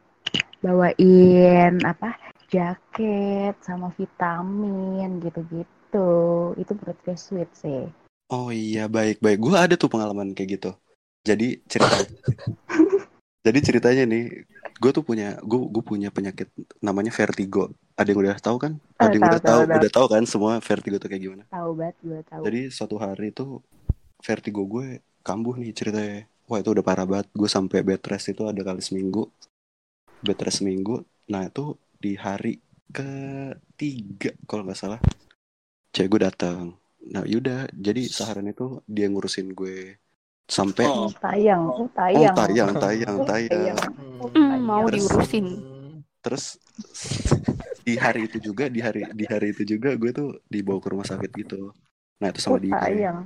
bawain 0.59 1.73
apa, 1.87 2.19
jaket 2.51 3.55
sama 3.63 3.95
vitamin 3.95 5.23
gitu-gitu. 5.23 6.11
Itu 6.59 6.71
menurut 6.75 6.99
gue 7.07 7.15
sweet 7.15 7.49
sih. 7.55 7.87
Oh 8.27 8.51
iya 8.51 8.91
baik 8.91 9.23
baik. 9.23 9.39
Gue 9.39 9.55
ada 9.55 9.79
tuh 9.79 9.87
pengalaman 9.87 10.35
kayak 10.35 10.59
gitu. 10.59 10.71
Jadi 11.23 11.63
cerita. 11.71 11.95
Jadi 13.45 13.59
ceritanya 13.59 14.03
nih, 14.07 14.23
gue 14.83 14.91
tuh 14.91 15.05
punya 15.07 15.39
gue 15.39 15.59
gue 15.71 15.83
punya 15.83 16.11
penyakit 16.11 16.51
namanya 16.83 17.15
vertigo. 17.15 17.71
Ada 17.95 18.11
yang 18.11 18.19
udah 18.19 18.35
tahu 18.43 18.57
kan? 18.59 18.73
Eh, 18.99 18.99
Ada 18.99 19.15
yang 19.15 19.23
tahu, 19.23 19.31
udah 19.31 19.43
tahu, 19.47 19.61
udah 19.63 19.91
tahu 19.95 20.07
kan 20.11 20.23
semua 20.27 20.51
vertigo 20.59 20.99
tuh 20.99 21.07
kayak 21.07 21.23
gimana? 21.23 21.43
Tahu 21.47 21.71
banget 21.79 21.95
gue 22.03 22.19
tahu. 22.27 22.43
Jadi 22.43 22.61
suatu 22.67 22.95
hari 22.99 23.31
itu 23.31 23.63
vertigo 24.19 24.67
gue 24.67 24.99
kambuh 25.23 25.55
nih 25.55 25.71
ceritanya. 25.71 26.27
Wah 26.51 26.59
itu 26.59 26.75
udah 26.75 26.83
parah 26.83 27.07
banget. 27.07 27.31
Gue 27.31 27.47
sampai 27.47 27.79
bed 27.79 28.03
rest 28.03 28.35
itu 28.35 28.43
ada 28.43 28.59
kali 28.59 28.83
seminggu. 28.83 29.31
Bed 30.19 30.39
rest 30.43 30.59
seminggu. 30.59 30.99
Nah 31.31 31.47
itu 31.47 31.79
di 31.95 32.19
hari 32.19 32.59
ketiga 32.91 34.35
kalau 34.43 34.67
nggak 34.67 34.75
salah. 34.75 34.99
Cewek 35.95 36.19
gue 36.19 36.21
datang. 36.27 36.75
Nah 37.07 37.23
yaudah. 37.23 37.71
Jadi 37.71 38.11
seharian 38.11 38.51
itu 38.51 38.83
dia 38.83 39.07
ngurusin 39.07 39.55
gue 39.55 39.95
sampai 40.43 40.85
Oh, 40.85 41.09
tayang, 41.17 41.63
oh 41.65 41.85
Oh 41.85 41.89
tayang. 41.89 42.35
tayang, 42.35 42.71
tayang, 42.75 43.15
Oh, 43.19 43.25
tayang. 43.25 43.77
Hmm, 44.35 44.59
mau 44.63 44.85
Terus- 44.87 45.07
diurusin. 45.09 45.45
Terus 46.23 46.43
di 47.87 47.95
hari 47.99 48.27
itu 48.31 48.37
juga, 48.39 48.71
di 48.71 48.79
hari 48.79 49.03
di 49.11 49.25
hari 49.27 49.51
itu 49.51 49.63
juga 49.67 49.95
gue 49.95 50.11
tuh 50.11 50.39
dibawa 50.47 50.79
ke 50.79 50.87
rumah 50.91 51.07
sakit 51.07 51.31
gitu. 51.35 51.71
Nah 52.23 52.27
itu 52.31 52.39
Oh 52.47 52.55
sama 52.55 52.63
dia, 52.63 52.75
tayang. 52.79 53.17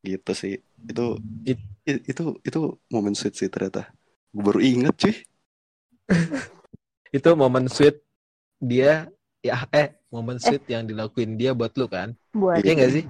gitu 0.00 0.32
sih. 0.32 0.54
Itu 0.86 1.20
It- 1.44 1.62
itu 1.86 2.24
itu 2.42 2.60
momen 2.88 3.14
sweet 3.14 3.36
sih 3.36 3.46
ternyata. 3.46 3.92
Gue 4.32 4.42
baru 4.42 4.60
inget 4.60 4.94
cuy. 4.96 5.14
Itu 7.10 7.32
momen 7.38 7.70
sweet 7.70 8.02
dia 8.58 9.06
ya 9.40 9.62
eh 9.70 9.94
momen 10.10 10.42
sweet 10.42 10.66
yang 10.66 10.84
dilakuin 10.84 11.38
dia 11.38 11.54
buat 11.54 11.70
lu 11.78 11.86
kan? 11.86 12.12
Buat 12.34 12.60
Iya 12.60 12.72
nggak 12.74 12.92
sih? 12.92 13.04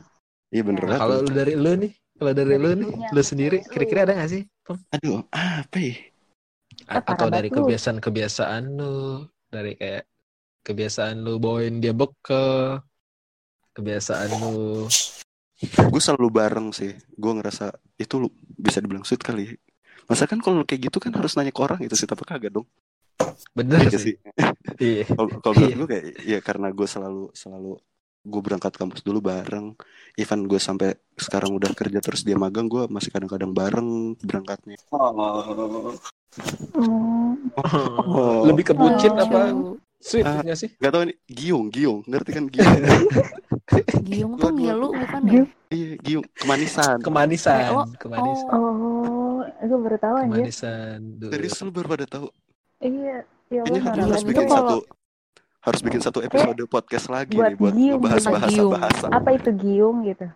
Iya 0.53 0.63
bener 0.63 0.83
banget. 0.85 1.01
Kalau 1.01 1.17
lu 1.25 1.31
dari 1.33 1.55
lu 1.57 1.73
nih, 1.79 1.93
kalau 2.17 2.33
dari 2.33 2.57
Dari 2.57 2.63
lu 2.65 2.71
nih, 2.73 2.89
elunya, 2.89 3.09
lu 3.13 3.23
sendiri 3.23 3.57
dari 3.61 3.71
kira-kira 3.71 4.01
ada 4.09 4.13
nggak 4.17 4.31
sih? 4.33 4.43
Aduh, 4.97 5.23
apa 5.31 5.77
ya? 5.79 5.95
Parah 6.89 7.05
Atau 7.13 7.29
dari 7.29 7.49
kebiasaan-kebiasaan 7.53 8.63
lu, 8.77 9.25
dari 9.49 9.73
kayak 9.77 10.05
kebiasaan 10.65 11.23
lu 11.23 11.39
bawain 11.39 11.79
dia 11.79 11.93
bekal, 11.93 12.83
kebiasaan 13.77 14.31
lu 14.41 14.89
Gue 15.65 16.01
selalu 16.05 16.29
bareng 16.29 16.69
sih. 16.77 16.93
Gue 17.17 17.33
ngerasa 17.33 17.73
itu 17.97 18.21
lu 18.21 18.29
bisa 18.61 18.77
dibilang 18.85 19.09
sweet 19.09 19.25
kali. 19.25 19.57
Masa 20.05 20.29
kan 20.29 20.37
kalau 20.45 20.69
kayak 20.69 20.93
gitu 20.93 21.01
kan 21.01 21.17
harus 21.17 21.33
nanya 21.33 21.49
ke 21.49 21.61
orang 21.65 21.81
itu 21.81 21.97
sih 21.97 22.05
tapi 22.05 22.29
kagak 22.29 22.53
dong. 22.53 22.69
bener 23.57 23.89
Iya 23.89 23.97
sih. 23.97 24.13
sih. 24.13 24.15
Iya. 24.77 25.05
Kalau 25.17 25.53
menurut 25.57 25.73
Iya. 25.73 25.77
gue 25.81 25.89
kayak 25.89 26.05
ya 26.29 26.39
karena 26.45 26.69
gue 26.69 26.85
selalu 26.85 27.33
selalu 27.33 27.81
gue 28.27 28.43
berangkat 28.43 28.75
kampus 28.75 29.01
dulu 29.01 29.23
bareng. 29.23 29.79
Even 30.15 30.45
gue 30.45 30.59
sampai 30.59 30.89
sekarang 31.15 31.55
udah 31.55 31.71
kerja 31.73 31.99
terus 31.99 32.21
dia 32.21 32.35
magang, 32.35 32.67
gue 32.67 32.85
masih 32.87 33.09
kadang-kadang 33.09 33.53
bareng 33.53 33.89
berangkatnya. 34.19 34.77
Hmm, 36.75 37.33
Oh. 37.57 38.45
Lebih 38.45 38.65
ke 38.67 38.75
bucin 38.75 39.13
Oh. 39.13 39.23
apa 39.23 39.41
Lucu. 39.49 39.79
sweet 39.99 40.23
Ah. 40.23 40.43
nggak 40.43 40.59
sih? 40.59 40.71
Gak 40.77 40.91
tau 40.91 41.03
ini 41.03 41.15
giung, 41.25 41.67
giung, 41.69 42.05
ngerti 42.05 42.31
kan 42.33 42.45
giung? 42.47 42.67
Giung 44.07 44.33
tuh 44.37 44.51
ngilu 44.53 44.95
bukan 44.95 45.23
ya? 45.27 45.43
iya, 45.69 45.99
giung, 45.99 46.23
kemanisan. 46.37 47.03
Kemanisan, 47.03 47.59
Eh, 47.61 47.75
oh, 47.75 47.87
kemanisan, 47.99 48.55
oh, 48.55 49.43
aku 49.43 49.75
baru 49.77 49.99
tahu 49.99 50.15
anjir. 50.17 50.31
kemanisan. 50.39 50.99
Serius 51.21 51.59
lu 51.59 51.71
baru 51.71 51.87
pada 51.91 52.07
tahu? 52.07 52.27
Iya, 52.79 53.27
ya 53.49 53.61
Kayaknya 53.65 53.81
Allah, 53.83 54.07
harus, 54.07 54.23
bikin 54.23 54.47
kalau- 54.47 54.55
satu 54.55 54.77
harus 55.67 55.81
bikin 55.83 55.99
satu 55.99 56.23
episode 56.23 56.63
podcast 56.71 57.11
lagi 57.11 57.35
buat 57.35 57.51
nih 57.51 57.57
buat 57.59 57.75
giung, 57.75 57.99
ngebahas 57.99 58.23
buat 58.23 58.35
bahasa 58.39 58.55
giung. 58.55 58.71
bahasa. 58.71 59.07
apa 59.11 59.31
itu 59.35 59.51
giung 59.59 59.97
gitu? 60.07 60.27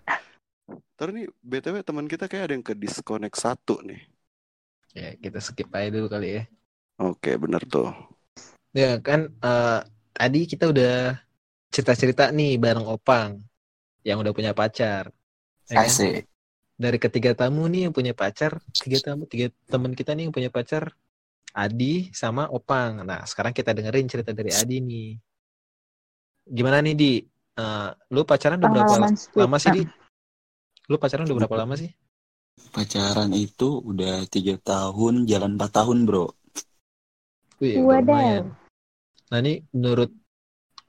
Terus 1.00 1.12
nih 1.16 1.26
btw 1.40 1.76
teman 1.80 2.06
kita 2.06 2.28
kayak 2.28 2.44
ada 2.44 2.52
yang 2.52 2.64
ke 2.64 2.76
disconnect 2.76 3.40
satu 3.40 3.80
nih. 3.80 4.04
Ya, 4.94 5.16
kita 5.18 5.40
skip 5.40 5.72
aja 5.72 5.90
dulu 5.90 6.06
kali 6.06 6.28
ya. 6.38 6.42
Oke, 7.00 7.34
bener 7.40 7.64
tuh. 7.66 7.90
Ya 8.76 9.00
kan 9.00 9.32
eh, 9.32 9.80
tadi 10.12 10.40
kita 10.46 10.70
udah 10.70 11.18
cerita-cerita 11.72 12.30
nih 12.30 12.60
bareng 12.60 12.86
Opang 12.86 13.42
yang 14.06 14.20
udah 14.20 14.30
punya 14.36 14.52
pacar. 14.52 15.08
Ya 15.72 15.88
kan? 15.88 16.22
Dari 16.74 16.98
ketiga 17.00 17.32
tamu 17.32 17.64
nih 17.66 17.88
yang 17.88 17.94
punya 17.96 18.12
pacar, 18.12 18.60
tiga 18.70 18.98
tamu, 19.00 19.24
tiga 19.24 19.48
teman 19.66 19.96
kita 19.96 20.12
nih 20.12 20.28
yang 20.28 20.34
punya 20.34 20.50
pacar, 20.52 20.92
Adi 21.52 22.08
sama 22.14 22.48
Opang. 22.48 23.04
Nah, 23.04 23.22
sekarang 23.28 23.52
kita 23.52 23.76
dengerin 23.76 24.08
cerita 24.08 24.32
dari 24.32 24.50
Adi 24.54 24.80
nih. 24.80 25.10
Gimana 26.48 26.80
nih 26.80 26.94
Di? 26.96 27.14
Eh, 27.54 27.90
lu 28.10 28.26
pacaran 28.26 28.58
udah 28.58 28.70
berapa 28.70 28.88
Pengalaman 28.88 29.14
sweet. 29.14 29.38
lama 29.38 29.56
sih 29.60 29.70
Di? 29.70 29.82
Lu 30.90 30.96
pacaran 30.98 31.24
udah 31.28 31.36
berapa 31.44 31.56
lama 31.60 31.74
sih? 31.78 31.90
Pacaran 32.70 33.30
itu 33.34 33.82
udah 33.82 34.26
tiga 34.30 34.54
tahun, 34.58 35.26
jalan 35.26 35.58
empat 35.58 35.70
tahun 35.82 36.06
bro. 36.06 36.26
Wih, 37.62 37.78
lumayan. 37.82 38.50
Nah 39.30 39.38
ini 39.40 39.62
menurut 39.70 40.10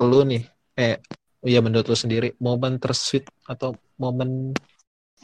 lu 0.02 0.20
nih, 0.26 0.44
eh, 0.76 0.98
ya 1.46 1.62
menurut 1.62 1.86
lu 1.88 1.98
sendiri, 1.98 2.34
momen 2.42 2.82
tersweet 2.82 3.30
atau 3.46 3.78
momen 4.02 4.52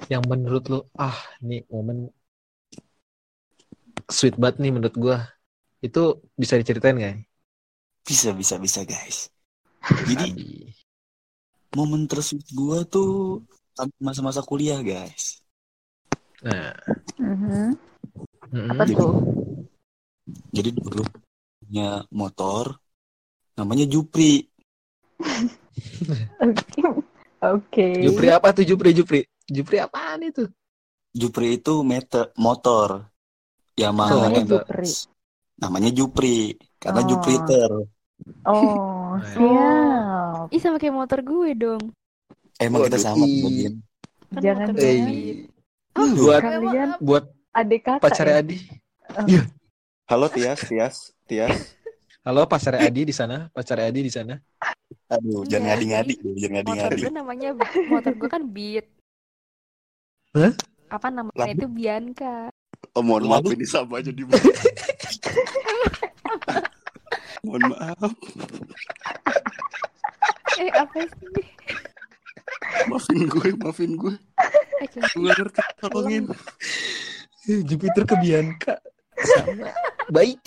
yang 0.08 0.24
menurut 0.26 0.64
lu, 0.70 0.80
ah, 0.96 1.18
nih 1.44 1.66
momen 1.68 2.10
sweet 4.12 4.36
banget 4.42 4.56
nih 4.62 4.72
menurut 4.76 4.96
gua. 5.00 5.18
Itu 5.82 6.22
bisa 6.38 6.60
diceritain 6.60 6.96
nggak? 7.00 7.16
Bisa, 8.06 8.30
bisa, 8.36 8.56
bisa 8.62 8.80
guys. 8.86 9.32
Jadi 10.10 10.26
Adi? 10.36 10.46
momen 11.74 12.04
tersweet 12.06 12.46
gua 12.52 12.84
tuh 12.86 13.42
masa-masa 13.98 14.44
kuliah 14.44 14.80
guys. 14.84 15.42
Nah, 16.46 16.74
Mhm. 17.22 17.78
mm-mm. 18.50 18.70
Apa 18.74 18.84
Jadi, 18.86 18.94
tuh? 18.98 19.14
jadi 20.52 20.70
dulu 20.76 21.04
punya 21.62 22.04
motor 22.12 22.66
namanya 23.56 23.86
Jupri. 23.88 24.46
Oke. 26.46 26.82
Oke. 27.42 27.88
Jupri 28.06 28.28
apa 28.30 28.54
tuh 28.54 28.66
Jupri 28.66 28.90
Jupri? 28.94 29.22
Jupri 29.50 29.78
apaan 29.82 30.22
itu? 30.26 30.46
Jupri 31.12 31.60
itu 31.60 31.84
meter 31.84 32.32
motor 32.40 33.11
Yamaha 33.82 34.12
Namanya 34.16 34.38
MX. 34.38 34.48
Jupri. 34.48 34.92
Namanya 35.58 35.90
Jupri 35.92 36.38
karena 36.78 37.02
Oh. 37.02 37.08
Jupiter. 37.08 37.70
Oh, 38.44 39.12
Nah. 39.12 39.26
siap. 39.26 40.46
Ih 40.50 40.62
sama 40.62 40.78
kayak 40.78 40.96
motor 40.96 41.20
gue 41.20 41.50
dong. 41.54 41.84
Emang 42.58 42.86
kita 42.86 42.98
sama. 42.98 43.26
Bodin. 43.26 43.82
Kan 44.30 44.40
Jangan 44.40 44.68
motor 44.70 44.86
Eh, 44.86 44.98
gue. 45.92 46.16
buat 46.16 46.42
Kalian 46.42 46.90
buat 47.00 47.24
adik 47.52 47.82
kakak 47.84 48.02
pacarnya 48.02 48.34
ya? 48.34 48.42
Adi. 48.42 48.58
Halo 50.06 50.28
Tias, 50.28 50.60
Tias, 50.62 50.96
Tias. 51.26 51.76
Halo 52.22 52.46
pacarnya 52.46 52.86
Adi 52.86 53.02
di 53.04 53.12
sana, 53.12 53.50
pacarnya 53.50 53.90
Adi 53.90 54.02
di 54.02 54.14
sana. 54.14 54.38
Aduh, 55.10 55.42
jangan 55.44 55.76
Enggak, 55.76 56.06
ngadi-ngadi, 56.06 56.14
jangan 56.14 56.32
Motor 56.32 56.52
ngadi-ngadi. 56.54 57.02
gue 57.02 57.12
namanya 57.12 57.48
motor 57.90 58.14
gue 58.14 58.30
kan 58.30 58.44
Beat. 58.46 58.86
Hah? 60.32 60.54
Apa 60.88 61.08
namanya 61.10 61.36
Lalu? 61.42 61.56
itu 61.58 61.68
Bianca. 61.68 62.36
Oh, 62.92 63.00
mohon 63.00 63.24
maaf 63.32 63.48
ini 63.48 63.64
sama 63.64 64.04
aja 64.04 64.12
di 64.12 64.28
Mohon 67.48 67.72
maaf. 67.72 68.12
Eh, 70.60 70.70
apa 70.76 71.00
sih? 71.00 71.46
Maafin 72.92 73.22
gue, 73.32 73.50
maafin 73.64 73.92
gue. 73.96 74.14
Gue 75.16 75.32
ngerti, 75.32 75.64
tolongin. 75.80 76.28
Jupiter 77.48 78.04
kebianka. 78.04 78.76
Sama. 79.40 79.72
Baik. 80.12 80.44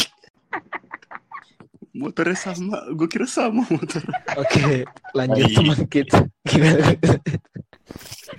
Motornya 1.95 2.35
sama, 2.35 2.91
gue 2.91 3.07
kira 3.07 3.23
sama 3.23 3.63
motor. 3.71 4.03
Oke, 4.35 4.83
lanjut 5.15 5.47
teman 5.55 5.79
kita. 5.87 6.27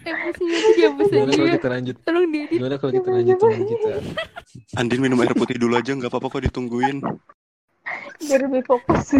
Emosinya 0.04 0.60
tuh 1.00 1.08
kalau 1.08 1.32
juga. 1.32 1.56
kita 1.56 1.68
lanjut? 1.72 1.96
Tolong 2.04 2.28
diedit. 2.36 2.60
Gimana 2.60 2.76
kalau 2.76 2.92
kita 3.00 3.10
lanjut 3.16 3.38
teman 3.40 3.62
kita? 3.64 3.92
Andin 4.76 5.00
minum 5.00 5.24
air 5.24 5.32
putih 5.32 5.56
dulu 5.56 5.80
aja, 5.80 5.96
nggak 5.96 6.12
apa-apa 6.12 6.28
kok 6.36 6.44
ditungguin. 6.52 7.00
Biar 8.28 8.44
lebih 8.44 8.68
fokus. 8.68 9.16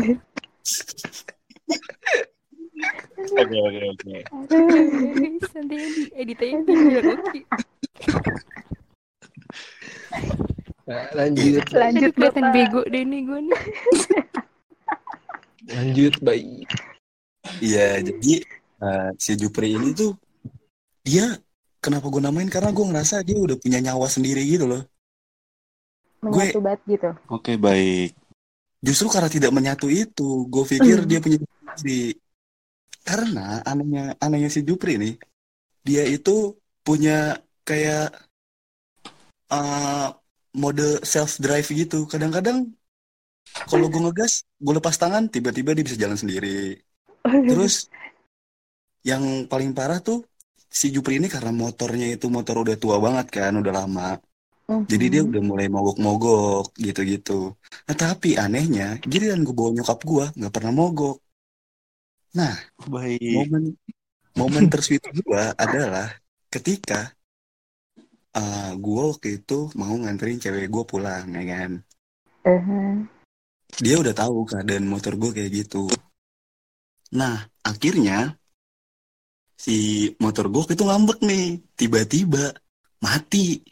Oke 3.40 3.56
oke 3.56 3.82
oke. 3.96 4.16
Santai 5.48 5.80
di 5.80 6.04
edit 6.12 6.40
aja 6.44 6.60
biar 6.60 7.06
oke. 7.08 7.40
Nah, 10.86 11.10
lanjut, 11.18 11.66
Lanjut 11.82 12.12
kelihatan 12.14 12.46
bego 12.54 12.82
deh 12.86 13.02
nih 13.02 13.22
gue 13.26 13.40
nih. 13.42 13.62
lanjut 15.66 16.14
baik. 16.22 16.70
Iya, 17.58 18.06
jadi 18.06 18.34
eh, 18.82 19.10
si 19.18 19.34
Jupri 19.34 19.74
ini 19.74 19.98
tuh 19.98 20.14
dia 21.02 21.38
kenapa 21.82 22.06
gue 22.10 22.22
namain 22.22 22.50
karena 22.50 22.70
gue 22.70 22.86
ngerasa 22.86 23.26
dia 23.26 23.38
udah 23.38 23.58
punya 23.58 23.82
nyawa 23.82 24.06
sendiri 24.06 24.46
gitu 24.46 24.70
loh. 24.70 24.86
Menyatu 26.22 26.62
banget 26.62 26.82
gitu. 26.86 27.10
Oke 27.30 27.58
baik. 27.58 28.14
Justru 28.82 29.10
karena 29.10 29.30
tidak 29.30 29.50
menyatu 29.50 29.90
itu, 29.90 30.46
gue 30.46 30.64
pikir 30.70 31.02
Hmm. 31.02 31.10
dia 31.10 31.20
punya 31.22 31.38
sendiri. 31.74 32.14
Karena 33.02 33.62
anehnya 33.66 34.14
anehnya 34.22 34.50
si 34.50 34.62
Jupri 34.62 34.98
nih, 35.02 35.18
dia 35.82 36.06
itu 36.06 36.54
punya 36.82 37.38
kayak 37.62 38.14
eh, 39.50 40.10
mode 40.56 41.04
self 41.04 41.38
drive 41.44 41.68
gitu. 41.68 42.08
Kadang-kadang 42.08 42.72
kalau 43.70 43.88
gue 43.88 44.02
ngegas, 44.04 44.44
gue 44.60 44.74
lepas 44.76 44.96
tangan, 45.00 45.32
tiba-tiba 45.32 45.72
dia 45.72 45.84
bisa 45.88 45.98
jalan 46.00 46.18
sendiri. 46.20 46.76
Terus 47.50 47.88
yang 49.06 49.46
paling 49.48 49.72
parah 49.78 50.02
tuh 50.02 50.26
si 50.68 50.92
Jupri 50.92 51.22
ini 51.22 51.32
karena 51.32 51.56
motornya 51.56 52.10
itu 52.12 52.28
motor 52.28 52.66
udah 52.68 52.76
tua 52.76 52.98
banget 53.00 53.28
kan, 53.32 53.54
udah 53.56 53.74
lama. 53.74 54.20
Mhm. 54.66 54.84
Jadi 54.90 55.06
dia 55.14 55.22
udah 55.22 55.44
mulai 55.46 55.68
mogok-mogok 55.70 56.74
gitu-gitu. 56.82 57.54
Nah 57.88 57.96
tapi 57.96 58.36
anehnya, 58.36 58.98
giliran 59.06 59.46
gue 59.46 59.56
bawa 59.56 59.70
nyokap 59.78 60.00
gue 60.04 60.26
nggak 60.36 60.54
pernah 60.54 60.74
mogok. 60.74 61.18
Nah 62.36 62.54
Baik. 62.92 63.48
momen 63.48 63.64
momen 64.36 64.66
tersweet 64.68 65.06
gue 65.16 65.44
adalah 65.56 66.12
ketika 66.52 67.15
uh, 68.36 68.72
gue 68.76 69.02
waktu 69.16 69.28
itu 69.42 69.72
mau 69.80 69.96
nganterin 69.96 70.40
cewek 70.40 70.68
gue 70.68 70.84
pulang 70.84 71.26
ya 71.32 71.44
kan. 71.48 71.72
Eh, 72.46 72.62
Dia 73.82 73.96
udah 73.98 74.14
tahu 74.14 74.46
keadaan 74.46 74.86
motor 74.86 75.18
gue 75.18 75.32
kayak 75.34 75.52
gitu. 75.52 75.90
Nah 77.16 77.48
akhirnya 77.66 78.38
si 79.56 80.12
motor 80.20 80.52
gue 80.52 80.76
itu 80.76 80.84
ngambek 80.86 81.20
nih, 81.24 81.64
tiba-tiba 81.74 82.54
mati. 83.02 83.64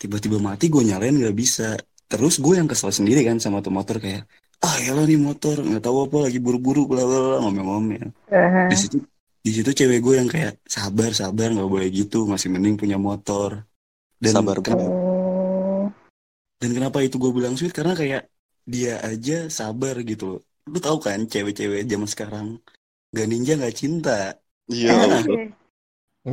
Tiba-tiba 0.00 0.40
mati 0.40 0.72
gue 0.72 0.82
nyalain 0.82 1.14
nggak 1.14 1.36
bisa. 1.36 1.76
Terus 2.10 2.42
gue 2.42 2.58
yang 2.58 2.66
kesel 2.66 2.90
sendiri 2.90 3.22
kan 3.22 3.38
sama 3.38 3.62
tuh 3.62 3.70
motor 3.70 4.02
kayak, 4.02 4.26
ah 4.66 4.76
ya 4.82 4.98
nih 4.98 5.20
motor 5.20 5.62
nggak 5.62 5.84
tahu 5.84 6.10
apa 6.10 6.16
lagi 6.26 6.42
buru-buru 6.42 6.90
bla 6.90 7.06
bla 7.06 7.18
bla 7.22 7.36
ngomel-ngomel. 7.44 8.10
eh. 8.34 8.66
Di 8.66 8.76
situ 8.76 8.98
di 9.40 9.50
situ 9.56 9.70
cewek 9.72 10.00
gue 10.04 10.14
yang 10.20 10.28
kayak 10.28 10.60
sabar 10.68 11.10
sabar 11.16 11.48
nggak 11.48 11.70
boleh 11.70 11.88
gitu 11.88 12.28
masih 12.28 12.52
mending 12.52 12.76
punya 12.76 13.00
motor. 13.00 13.64
Dan 14.20 14.36
Sabar, 14.36 14.60
kenapa, 14.60 14.84
Oh. 14.84 15.88
dan 16.60 16.70
kenapa 16.76 17.00
itu 17.00 17.16
gue 17.16 17.32
bilang 17.32 17.56
sweet 17.56 17.72
karena 17.72 17.96
kayak 17.96 18.28
dia 18.68 19.00
aja 19.00 19.48
sabar 19.48 19.96
gitu 20.04 20.36
loh. 20.36 20.40
Lu 20.68 20.76
tahu 20.76 21.00
kan 21.00 21.24
cewek-cewek 21.24 21.88
zaman 21.88 22.04
sekarang 22.04 22.46
gak 23.16 23.26
ninja 23.32 23.56
gak 23.56 23.72
cinta. 23.72 24.36
Iya. 24.68 24.92
Ah. 24.92 25.24
Oke. 25.24 25.42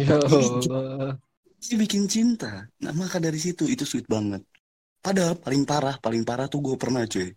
Ya 0.03 0.19
Allah. 0.19 1.15
Dia 1.63 1.75
bikin 1.79 2.11
cinta. 2.11 2.67
Nah 2.83 2.91
maka 2.91 3.23
dari 3.23 3.39
situ 3.39 3.63
itu 3.71 3.87
sweet 3.87 4.03
banget. 4.03 4.43
Padahal 4.99 5.39
paling 5.39 5.63
parah, 5.63 5.95
paling 5.95 6.27
parah 6.27 6.51
tuh 6.51 6.59
gue 6.59 6.75
pernah 6.75 7.07
cuy. 7.07 7.31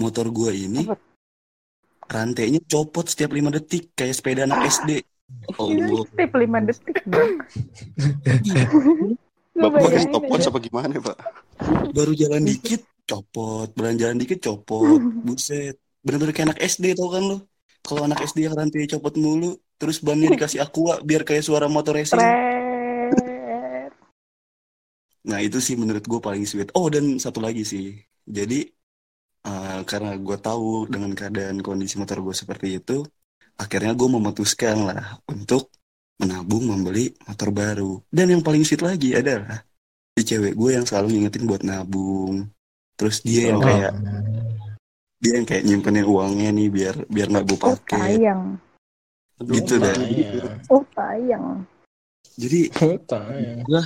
Motor 0.00 0.32
gue 0.32 0.52
ini 0.56 0.88
Apa? 0.88 0.96
Rantainya 2.06 2.60
copot 2.66 3.06
setiap 3.06 3.34
lima 3.34 3.50
detik 3.50 3.92
kayak 3.94 4.14
sepeda 4.14 4.46
anak 4.46 4.70
SD. 4.70 5.02
Oh, 5.58 5.66
Ini 5.70 5.90
step 6.06 6.32
5 6.38 6.68
detik 6.70 6.98
dong. 7.06 7.42
Gue 9.56 9.72
Bapak 9.72 9.88
pakai 9.88 10.00
stopwatch 10.06 10.46
apa 10.52 10.58
gimana 10.62 10.94
Pak? 11.02 11.16
baru 11.96 12.12
jalan 12.12 12.44
dikit 12.44 12.84
copot, 13.08 13.72
berjalan 13.72 14.20
dikit 14.20 14.38
copot, 14.44 15.00
buset. 15.24 15.80
Bener-bener 16.04 16.36
kayak 16.36 16.52
anak 16.52 16.60
SD 16.60 16.92
tau 16.92 17.08
kan 17.08 17.24
lo? 17.24 17.38
Kalau 17.80 18.04
anak 18.04 18.20
SD 18.20 18.44
yang 18.44 18.54
rantai 18.54 18.84
copot 18.84 19.16
mulu, 19.16 19.56
terus 19.80 20.04
bannya 20.04 20.36
dikasih 20.36 20.60
aqua 20.60 21.00
biar 21.00 21.24
kayak 21.24 21.40
suara 21.40 21.72
motor 21.72 21.96
racing. 21.96 22.20
Nah 25.26 25.38
itu 25.40 25.58
sih 25.58 25.74
menurut 25.74 26.04
gue 26.04 26.20
paling 26.20 26.44
sweet. 26.44 26.70
Oh 26.76 26.92
dan 26.92 27.16
satu 27.16 27.40
lagi 27.40 27.64
sih. 27.64 27.96
Jadi 28.28 28.75
eh, 29.76 29.84
karena 29.84 30.16
gue 30.16 30.36
tahu 30.38 30.88
dengan 30.88 31.12
keadaan 31.12 31.60
kondisi 31.60 32.00
motor 32.00 32.24
gue 32.24 32.32
seperti 32.32 32.80
itu, 32.80 33.04
akhirnya 33.56 33.92
gue 33.92 34.08
memutuskan 34.08 34.76
lah 34.88 35.20
untuk 35.28 35.68
menabung 36.16 36.64
membeli 36.64 37.12
motor 37.28 37.52
baru. 37.52 38.00
Dan 38.08 38.32
yang 38.32 38.40
paling 38.40 38.64
sweet 38.64 38.80
lagi 38.80 39.12
adalah 39.12 39.60
si 40.16 40.24
cewek 40.24 40.56
gue 40.56 40.70
yang 40.72 40.84
selalu 40.88 41.06
ngingetin 41.12 41.44
buat 41.44 41.60
nabung. 41.60 42.48
Terus 42.96 43.20
dia 43.20 43.52
yang 43.52 43.60
Oh. 43.60 43.66
kayak 43.68 43.92
dia 45.16 45.32
yang 45.36 45.46
kayak 45.48 45.64
nyimpenin 45.64 46.04
uangnya 46.04 46.48
nih 46.52 46.68
biar 46.68 46.94
biar 47.08 47.26
nggak 47.28 47.44
gue 47.44 47.58
Oh 47.60 47.64
pakai. 47.76 48.16
tayang. 48.16 48.42
Gitu 49.36 49.74
dah. 49.76 49.92
Oh 50.72 50.84
tayang. 50.96 51.64
Jadi 52.36 52.68
Tayang. 53.04 53.64
gue 53.64 53.82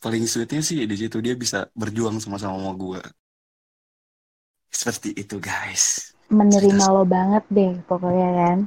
paling 0.00 0.24
sweetnya 0.28 0.60
sih 0.60 0.84
di 0.84 0.96
situ 0.96 1.16
dia 1.20 1.32
bisa 1.32 1.68
berjuang 1.72 2.20
sama-sama 2.20 2.60
sama 2.60 2.72
gue. 2.76 3.00
Seperti 4.70 5.16
itu 5.16 5.36
guys. 5.40 6.12
Menerima 6.28 6.84
lo 6.90 7.06
banget 7.06 7.44
deh 7.50 7.72
pokoknya 7.86 8.30
kan. 8.34 8.58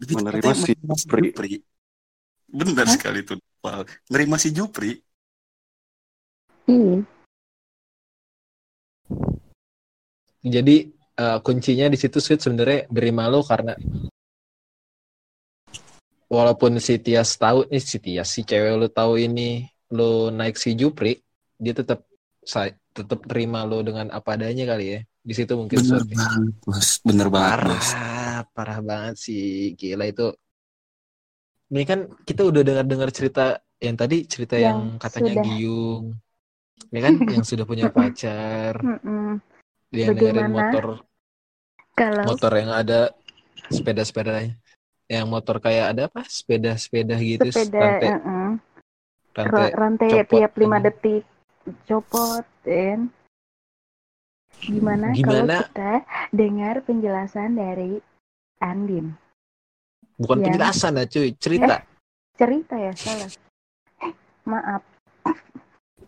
Lebih 0.00 0.14
Menerima 0.22 0.52
si 0.54 0.72
menerima 0.72 0.94
Jupri. 0.94 1.22
Jupri. 1.30 1.52
Benar 2.48 2.86
Hah? 2.88 2.94
sekali 2.94 3.20
tuh. 3.26 3.38
Pak. 3.58 3.90
Nerima 4.08 4.36
si 4.40 4.48
Jupri. 4.54 4.92
Iya. 6.68 7.04
Jadi 10.48 10.76
eh, 10.94 11.38
kuncinya 11.42 11.86
di 11.90 11.98
situ 11.98 12.22
sweet 12.22 12.40
sebenarnya 12.40 12.86
nerima 12.92 13.26
lo 13.26 13.42
karena 13.42 13.74
walaupun 16.28 16.76
si 16.78 17.00
Tias 17.00 17.34
tahu 17.40 17.66
nih 17.72 17.82
si 17.82 17.98
Tias 17.98 18.28
si 18.28 18.44
cewek 18.44 18.76
lo 18.76 18.88
tahu 18.92 19.16
ini 19.18 19.64
lo 19.92 20.28
naik 20.28 20.60
si 20.60 20.76
Jupri, 20.76 21.16
dia 21.56 21.72
tetap 21.72 22.04
tetap 22.92 23.20
terima 23.24 23.64
lo 23.64 23.80
dengan 23.80 24.12
apa 24.12 24.36
adanya 24.36 24.64
kali 24.68 24.86
ya. 24.92 25.00
Di 25.28 25.36
situ 25.36 25.52
mungkin 25.60 25.76
Bener 25.84 26.00
sweet. 26.00 26.16
banget, 26.16 26.54
bos. 26.64 26.88
Bener 27.04 27.28
banget, 27.28 27.58
bos. 27.68 27.88
Parah, 27.92 28.38
parah 28.56 28.80
banget 28.80 29.14
sih. 29.20 29.76
Gila 29.76 30.08
itu. 30.08 30.32
Ini 31.68 31.84
kan 31.84 32.08
kita 32.24 32.48
udah 32.48 32.64
dengar-dengar 32.64 33.12
cerita 33.12 33.60
yang 33.76 33.92
tadi 33.92 34.24
cerita 34.24 34.56
yang, 34.56 34.96
Yang 34.96 35.04
katanya 35.04 35.32
sudah. 35.36 35.44
Giung. 35.44 36.04
Ya 36.88 37.00
kan 37.04 37.14
yang 37.28 37.44
sudah 37.44 37.64
punya 37.68 37.92
pacar, 37.96 38.80
dia 39.92 40.06
dengerin 40.16 40.48
motor 40.48 41.04
Kalau 41.92 42.24
motor 42.24 42.52
yang 42.56 42.72
ada 42.72 43.12
sepeda-sepedanya. 43.68 44.56
Yang 45.08 45.26
motor 45.28 45.56
kayak 45.60 45.92
ada 45.92 46.02
apa? 46.08 46.24
Sepeda-sepeda 46.24 47.16
gitu, 47.20 47.48
sepeda 47.52 47.80
rantai, 47.80 48.08
mm-mm. 48.16 48.48
rantai. 49.36 49.68
Ra- 49.68 49.76
rantai 49.76 50.08
copot 50.08 50.28
tiap 50.32 50.52
5 50.56 50.64
ini. 50.64 50.84
detik 50.88 51.24
copot 51.84 52.44
kan. 52.64 53.00
Gimana, 54.58 55.12
Gimana? 55.14 55.44
kalau 55.46 55.70
kita 55.70 55.92
dengar 56.32 56.74
penjelasan 56.82 57.54
dari 57.54 58.00
Andin? 58.58 59.14
Bukan 60.18 60.42
Ya. 60.42 60.44
penjelasan 60.50 60.98
ya 60.98 61.04
cuy, 61.06 61.30
cerita. 61.38 61.86
Cerita 62.34 62.74
ya 62.74 62.92
salah. 62.92 63.30
Eh, 64.02 64.12
Maaf. 64.44 64.82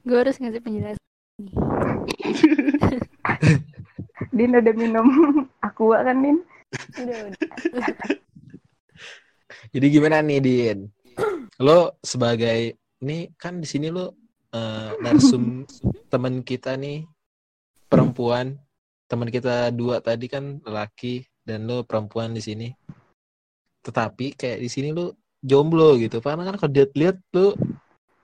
Gue 0.03 0.19
harus 0.19 0.37
ngasih 0.37 0.61
penjelasan. 0.61 0.99
Din 4.31 4.53
udah 4.53 4.75
minum 4.75 5.07
aqua 5.67 6.03
kan 6.03 6.19
Din? 6.19 6.39
Udah 6.99 7.17
udah. 7.31 7.39
Jadi 9.71 9.87
gimana 9.89 10.21
nih 10.21 10.41
Din? 10.43 10.79
Lo 11.63 11.95
sebagai 12.03 12.75
ini 13.01 13.31
kan 13.39 13.63
di 13.63 13.67
sini 13.69 13.89
lo 13.89 14.17
eh, 14.51 14.91
narsum 14.99 15.63
teman 16.13 16.43
kita 16.43 16.75
nih 16.75 17.07
perempuan, 17.91 18.55
teman 19.11 19.27
kita 19.27 19.75
dua 19.75 19.99
tadi 19.99 20.31
kan 20.31 20.63
lelaki 20.63 21.27
dan 21.43 21.67
lo 21.67 21.83
perempuan 21.83 22.31
di 22.31 22.39
sini. 22.39 22.69
Tetapi 23.83 24.39
kayak 24.39 24.59
di 24.63 24.69
sini 24.71 24.95
lo 24.95 25.19
jomblo 25.43 25.99
gitu. 25.99 26.23
Karena 26.23 26.47
kan 26.47 26.57
kalau 26.57 26.71
lihat 26.95 27.19
lu 27.35 27.53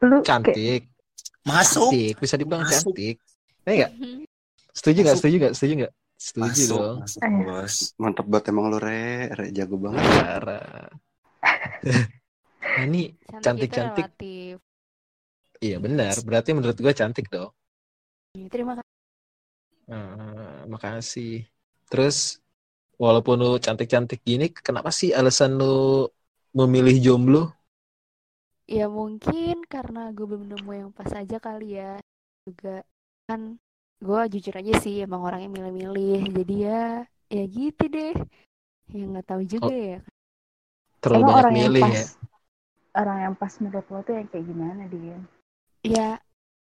Lu 0.05 0.21
kayak 0.21 0.29
cantik, 0.29 0.83
Masuk. 1.43 1.91
cantik, 1.91 2.15
bisa 2.21 2.35
dibilang 2.37 2.63
Masuk. 2.63 2.95
cantik. 2.95 3.17
Ya 3.67 3.73
enggak? 3.75 3.91
Setuju 4.77 4.99
nggak? 5.03 5.17
Setuju 5.19 5.35
nggak? 5.41 5.55
Setuju 5.57 5.73
nggak? 5.83 5.93
Setuju 6.17 6.45
Masuk, 6.49 6.79
dong. 6.81 6.97
masuk, 7.05 7.21
Eh. 7.21 7.33
bos. 7.45 7.75
Mantap 7.97 8.27
banget 8.29 8.45
emang 8.53 8.65
lu 8.73 8.79
re, 8.81 9.33
re 9.33 9.47
jago 9.53 9.77
banget. 9.81 10.01
Parah. 10.01 10.89
nah, 12.77 12.83
ini 12.85 13.13
Cantik, 13.45 13.73
relatif. 13.73 14.57
iya 15.61 15.77
benar. 15.81 16.13
Berarti 16.25 16.51
menurut 16.53 16.77
gua 16.77 16.93
cantik 16.93 17.29
dong. 17.29 17.53
Terima 18.53 18.77
kasih. 18.77 18.96
Eh, 19.87 20.61
makasih. 20.73 21.47
Terus 21.91 22.17
walaupun 22.99 23.37
lu 23.45 23.51
cantik-cantik 23.65 24.21
gini, 24.29 24.47
kenapa 24.67 24.91
sih 24.91 25.11
alasan 25.19 25.51
lu 25.61 25.67
memilih 26.59 26.97
jomblo? 27.05 27.39
Ya 28.67 28.91
mungkin 28.91 29.63
karena 29.71 30.11
gue 30.11 30.27
belum 30.27 30.51
nemu 30.51 30.71
yang 30.75 30.91
pas 30.91 31.11
aja 31.15 31.39
kali 31.39 31.79
ya. 31.79 32.03
Juga 32.43 32.83
kan 33.31 33.63
gue 34.03 34.21
jujur 34.35 34.55
aja 34.59 34.75
sih 34.83 35.07
emang 35.07 35.23
orangnya 35.23 35.51
milih-milih. 35.55 36.21
Jadi 36.35 36.55
ya 36.67 37.07
ya 37.31 37.45
gitu 37.47 37.85
deh. 37.87 38.15
Ya 38.91 39.03
nggak 39.07 39.27
tahu 39.31 39.43
juga 39.47 39.71
Oh, 39.71 39.73
ya. 39.75 39.99
Terlalu 41.03 41.23
emang 41.23 41.31
banyak 41.31 41.47
orang 41.47 41.55
yang 41.63 41.75
milih 41.75 41.87
pas 41.87 41.99
ya. 41.99 42.05
orang 42.99 43.19
yang 43.23 43.35
pas 43.39 43.53
menurut 43.63 43.87
lo 43.93 44.01
tuh 44.03 44.15
yang 44.19 44.27
kayak 44.27 44.47
gimana 44.51 44.83
dia? 44.91 45.17
Ya 45.87 46.19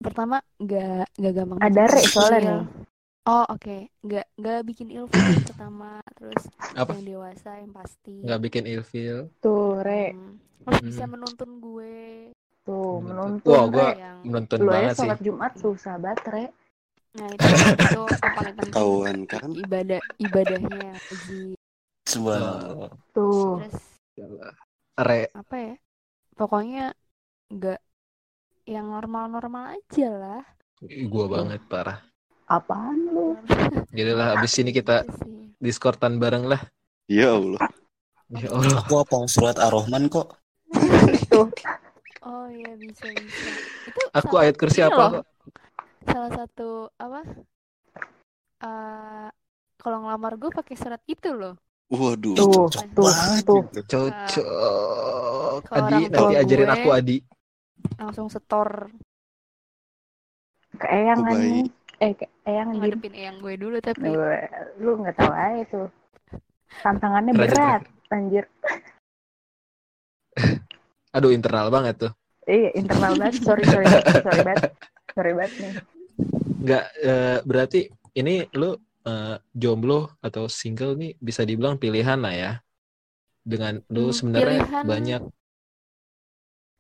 pertama 0.05 0.45
nggak 0.61 1.09
nggak 1.17 1.33
gampang 1.33 1.59
Ada 1.65 1.83
re 1.89 2.03
soalnya 2.05 2.41
nih. 2.45 2.61
Oh 3.27 3.43
oke 3.51 3.91
nggak 4.07 4.27
nggak 4.39 4.59
bikin 4.63 4.89
ilfeel 4.95 5.43
pertama 5.43 5.99
terus 6.15 6.47
Apa? 6.79 6.95
yang 6.95 7.05
dewasa 7.19 7.59
yang 7.59 7.75
pasti. 7.75 8.23
Nggak 8.23 8.41
bikin 8.41 8.65
ilfeel. 8.71 9.19
Tuh, 9.43 9.83
Re, 9.83 10.15
Hmm, 10.15 10.39
terus 10.63 10.81
bisa 10.87 11.05
Hmm. 11.05 11.13
menuntun 11.19 11.51
gue. 11.59 12.31
tuh 12.63 12.99
Menuntun. 12.99 13.51
Wah, 13.51 13.67
Re. 13.71 13.89
yang 13.99 14.19
Menuntun 14.27 14.59
Lu 14.63 14.71
banget 14.71 14.95
sih. 14.95 15.07
sholat 15.07 15.21
Jumat 15.23 15.53
susah 15.55 15.95
banget, 15.99 16.21
Re. 16.27 16.45
nah 17.17 17.29
itu 17.31 17.47
itu 17.47 18.03
yang 18.03 18.35
paling 18.35 18.55
penting 18.59 18.73
Ketahuan 18.75 19.19
kan? 19.25 19.51
ibadah 19.55 20.01
ibadahnya. 20.19 20.91
Subhanallah. 22.07 22.91
Oh, 22.91 22.99
Tuh. 23.11 23.59
Terus. 23.63 23.75
Re, 24.97 25.23
apa 25.31 25.55
ya 25.61 25.75
pokoknya 26.35 26.85
nggak 27.53 27.81
yang 28.67 28.87
normal-normal 28.89 29.77
aja 29.77 30.09
lah 30.11 30.43
gua 31.07 31.27
banget 31.29 31.61
parah. 31.69 32.01
Apaan 32.47 32.99
lu? 33.11 33.35
Jadi 33.91 34.13
lah 34.15 34.39
abis 34.39 34.53
ini 34.63 34.71
kita 34.71 35.03
sih. 35.03 35.51
diskortan 35.59 36.23
bareng 36.23 36.47
lah. 36.47 36.63
Ya 37.11 37.35
Allah. 37.35 37.63
Ya 38.31 38.51
Allah. 38.51 38.83
Aku 38.87 38.95
apa 39.03 39.17
surat 39.27 39.59
Ar-Rahman 39.59 40.07
kok? 40.11 40.39
Oh 42.27 42.51
iya 42.51 42.75
bisa 42.75 43.07
bisa 43.07 43.51
itu 43.87 44.01
Aku 44.11 44.35
ayat 44.35 44.59
kursi 44.59 44.83
apa 44.83 45.23
kok? 45.23 45.25
salah 46.07 46.31
satu 46.35 46.91
apa 46.99 47.23
eh 48.67 49.29
kalau 49.79 49.99
ngelamar 50.03 50.35
gue 50.35 50.51
pakai 50.51 50.75
surat 50.75 50.99
itu 51.07 51.31
loh 51.31 51.55
Waduh. 51.87 52.35
Tuh, 52.35 52.67
cocok 52.67 52.83
tuh, 52.99 53.05
banget 53.07 53.43
tuh. 53.47 53.63
gitu. 53.63 53.81
Cocok. 53.87 54.45
Kalau 55.71 55.87
Adi, 55.87 56.01
nanti 56.11 56.35
ajarin 56.35 56.67
gue- 56.67 56.75
aku 56.75 56.89
Adi. 56.91 57.17
langsung 57.95 58.27
setor 58.27 58.91
Ke 60.77 60.87
Eyang 60.91 61.23
Oh, 61.23 61.31
nih. 61.31 61.71
Eh, 61.97 62.13
Eyang 62.45 62.77
Jin. 62.77 62.81
ngadepin 62.83 63.15
eyang 63.17 63.37
gue 63.41 63.55
dulu 63.57 63.77
tapi 63.81 64.05
Gue, 64.13 64.37
lu 64.83 64.91
nggak 65.01 65.17
tahu 65.17 65.33
aja 65.33 65.63
tuh. 65.73 65.89
Tantangannya 66.85 67.33
Lanjut, 67.33 67.57
berat, 67.57 67.83
anjir. 68.13 68.45
Aduh 71.17 71.33
internal 71.33 71.73
banget 71.73 71.95
tuh. 71.97 72.13
Iya, 72.47 72.71
internal 72.77 73.17
banget. 73.17 73.43
Sorry, 73.43 73.65
sorry, 73.65 73.87
sorry 74.23 74.41
banget. 74.45 74.71
Sorry 75.17 75.33
banget 75.33 75.53
nih. 75.63 75.73
Nggak, 76.63 76.85
eh, 77.01 77.39
berarti 77.49 77.81
ini 78.17 78.35
lu 78.57 78.71
eh, 79.07 79.37
jomblo 79.55 80.19
atau 80.21 80.51
single 80.51 80.99
nih 81.01 81.13
bisa 81.17 81.43
dibilang 81.49 81.81
pilihan 81.81 82.19
lah 82.21 82.35
ya. 82.35 82.53
Dengan 83.47 83.79
lu 83.95 84.11
Hmm, 84.11 84.17
sebenarnya 84.19 84.67
pilihan. 84.67 84.85
banyak 84.85 85.23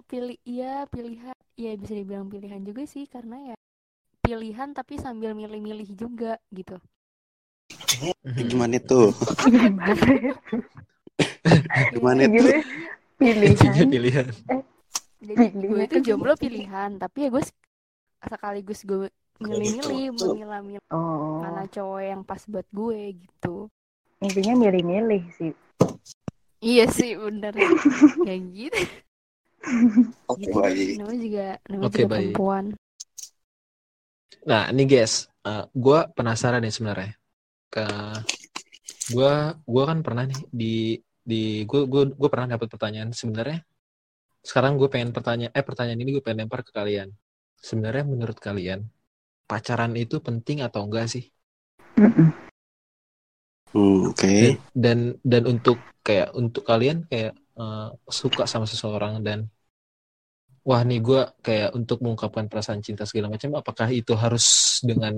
pilih 0.06 0.38
iya 0.46 0.86
pilihan 0.86 1.34
ya 1.58 1.72
bisa 1.74 1.94
dibilang 1.98 2.30
pilihan 2.30 2.62
juga 2.62 2.86
sih 2.86 3.10
karena 3.10 3.36
ya 3.42 3.56
pilihan 4.26 4.68
tapi 4.78 4.94
sambil 5.04 5.30
milih-milih 5.40 5.88
juga 6.02 6.32
gitu 6.50 6.76
Gimana 8.48 8.76
itu? 8.82 9.00
Gimana 9.46 9.90
itu? 9.94 10.12
Gimana 11.92 12.20
itu? 12.28 12.46
Gimana? 13.18 13.46
Intinya 13.46 13.84
Pilihan. 13.84 13.86
pilihan. 13.92 14.26
jadi 15.26 15.44
gue 15.66 15.80
itu 15.88 15.96
jomblo 16.06 16.32
pilihan 16.36 16.90
tapi 17.02 17.18
ya 17.24 17.28
gue 17.34 17.42
sekaligus 18.24 18.80
gue 18.84 19.08
milih-milih 19.40 20.04
memilah-milah 20.16 20.84
Oh, 20.92 21.40
mana 21.42 21.68
cowok 21.74 22.00
yang 22.10 22.22
pas 22.28 22.42
buat 22.48 22.66
gue 22.72 22.98
gitu 23.24 23.68
intinya 24.24 24.54
milih-milih 24.62 25.22
sih. 25.36 25.52
iya 26.60 26.84
sih 26.96 27.12
bener 27.16 27.54
kayak 28.24 28.42
gitu 28.56 28.80
Oke, 30.26 30.42
gitu 30.42 30.58
baik. 30.58 30.96
namanya 30.98 31.20
juga 31.26 31.44
namanya 31.70 31.88
Oke, 31.88 31.96
juga 31.96 32.08
baik. 32.08 32.34
perempuan 32.36 32.64
Nah, 34.46 34.70
ini 34.70 34.82
guys, 34.86 35.26
eh, 35.42 35.64
gua 35.74 36.06
penasaran 36.16 36.62
nih 36.62 36.70
sebenarnya. 36.70 37.12
Ke 37.66 37.82
gua 39.14 39.58
gua 39.66 39.82
kan 39.90 39.98
pernah 40.06 40.24
nih 40.30 40.40
di 40.60 40.74
di 41.30 41.66
gua 41.66 41.82
gua 41.90 42.02
gua 42.14 42.28
pernah 42.30 42.48
dapat 42.54 42.68
pertanyaan 42.70 43.10
sebenarnya. 43.10 43.66
Sekarang 44.46 44.78
gue 44.78 44.86
pengen 44.86 45.10
pertanyaan 45.10 45.50
eh 45.50 45.64
pertanyaan 45.66 45.98
ini 45.98 46.14
gue 46.14 46.22
pengen 46.22 46.46
lempar 46.46 46.62
ke 46.62 46.70
kalian. 46.70 47.10
Sebenarnya 47.58 48.06
menurut 48.06 48.38
kalian 48.38 48.86
pacaran 49.50 49.90
itu 49.98 50.22
penting 50.22 50.62
atau 50.62 50.86
enggak 50.86 51.10
sih? 51.10 51.26
Hmm, 53.74 54.14
Oke. 54.14 54.62
Dan 54.70 55.18
dan 55.26 55.42
untuk 55.50 55.82
kayak 56.06 56.30
untuk 56.38 56.62
kalian 56.62 57.10
kayak 57.10 57.34
eh, 57.34 57.88
suka 58.06 58.46
sama 58.46 58.70
seseorang 58.70 59.18
dan 59.26 59.50
wah 60.66 60.82
nih 60.82 60.98
gue 60.98 61.20
kayak 61.46 61.70
untuk 61.78 62.02
mengungkapkan 62.02 62.50
perasaan 62.50 62.82
cinta 62.82 63.06
segala 63.06 63.30
macam 63.30 63.54
apakah 63.54 63.88
itu 63.94 64.12
harus 64.18 64.78
dengan 64.82 65.14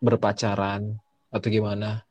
berpacaran 0.00 0.96
atau 1.28 1.48
gimana 1.52 2.04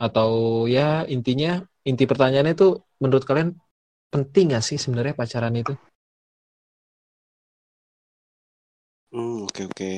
atau 0.00 0.30
ya 0.66 1.04
intinya 1.06 1.62
inti 1.84 2.04
pertanyaannya 2.08 2.54
itu 2.56 2.68
menurut 3.00 3.24
kalian 3.28 3.54
penting 4.12 4.56
gak 4.56 4.64
sih 4.64 4.78
sebenarnya 4.80 5.14
pacaran 5.14 5.54
itu 5.54 5.74
Hmm, 9.14 9.46
Oke 9.46 9.62
oke. 9.70 9.92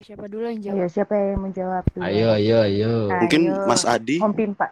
siapa 0.00 0.24
dulu 0.24 0.48
yang 0.48 0.60
jawab 0.64 0.78
Ayo, 0.80 0.88
siapa 0.88 1.14
yang 1.20 1.40
menjawab 1.44 1.84
dulu? 1.92 2.00
ayo 2.08 2.26
ayo 2.32 2.56
ayo 2.64 2.92
Ayo. 3.12 3.20
Mungkin 3.20 3.42
Mas 3.68 3.84
Adi. 3.84 4.16
Om 4.24 4.32
Pimpa. 4.32 4.66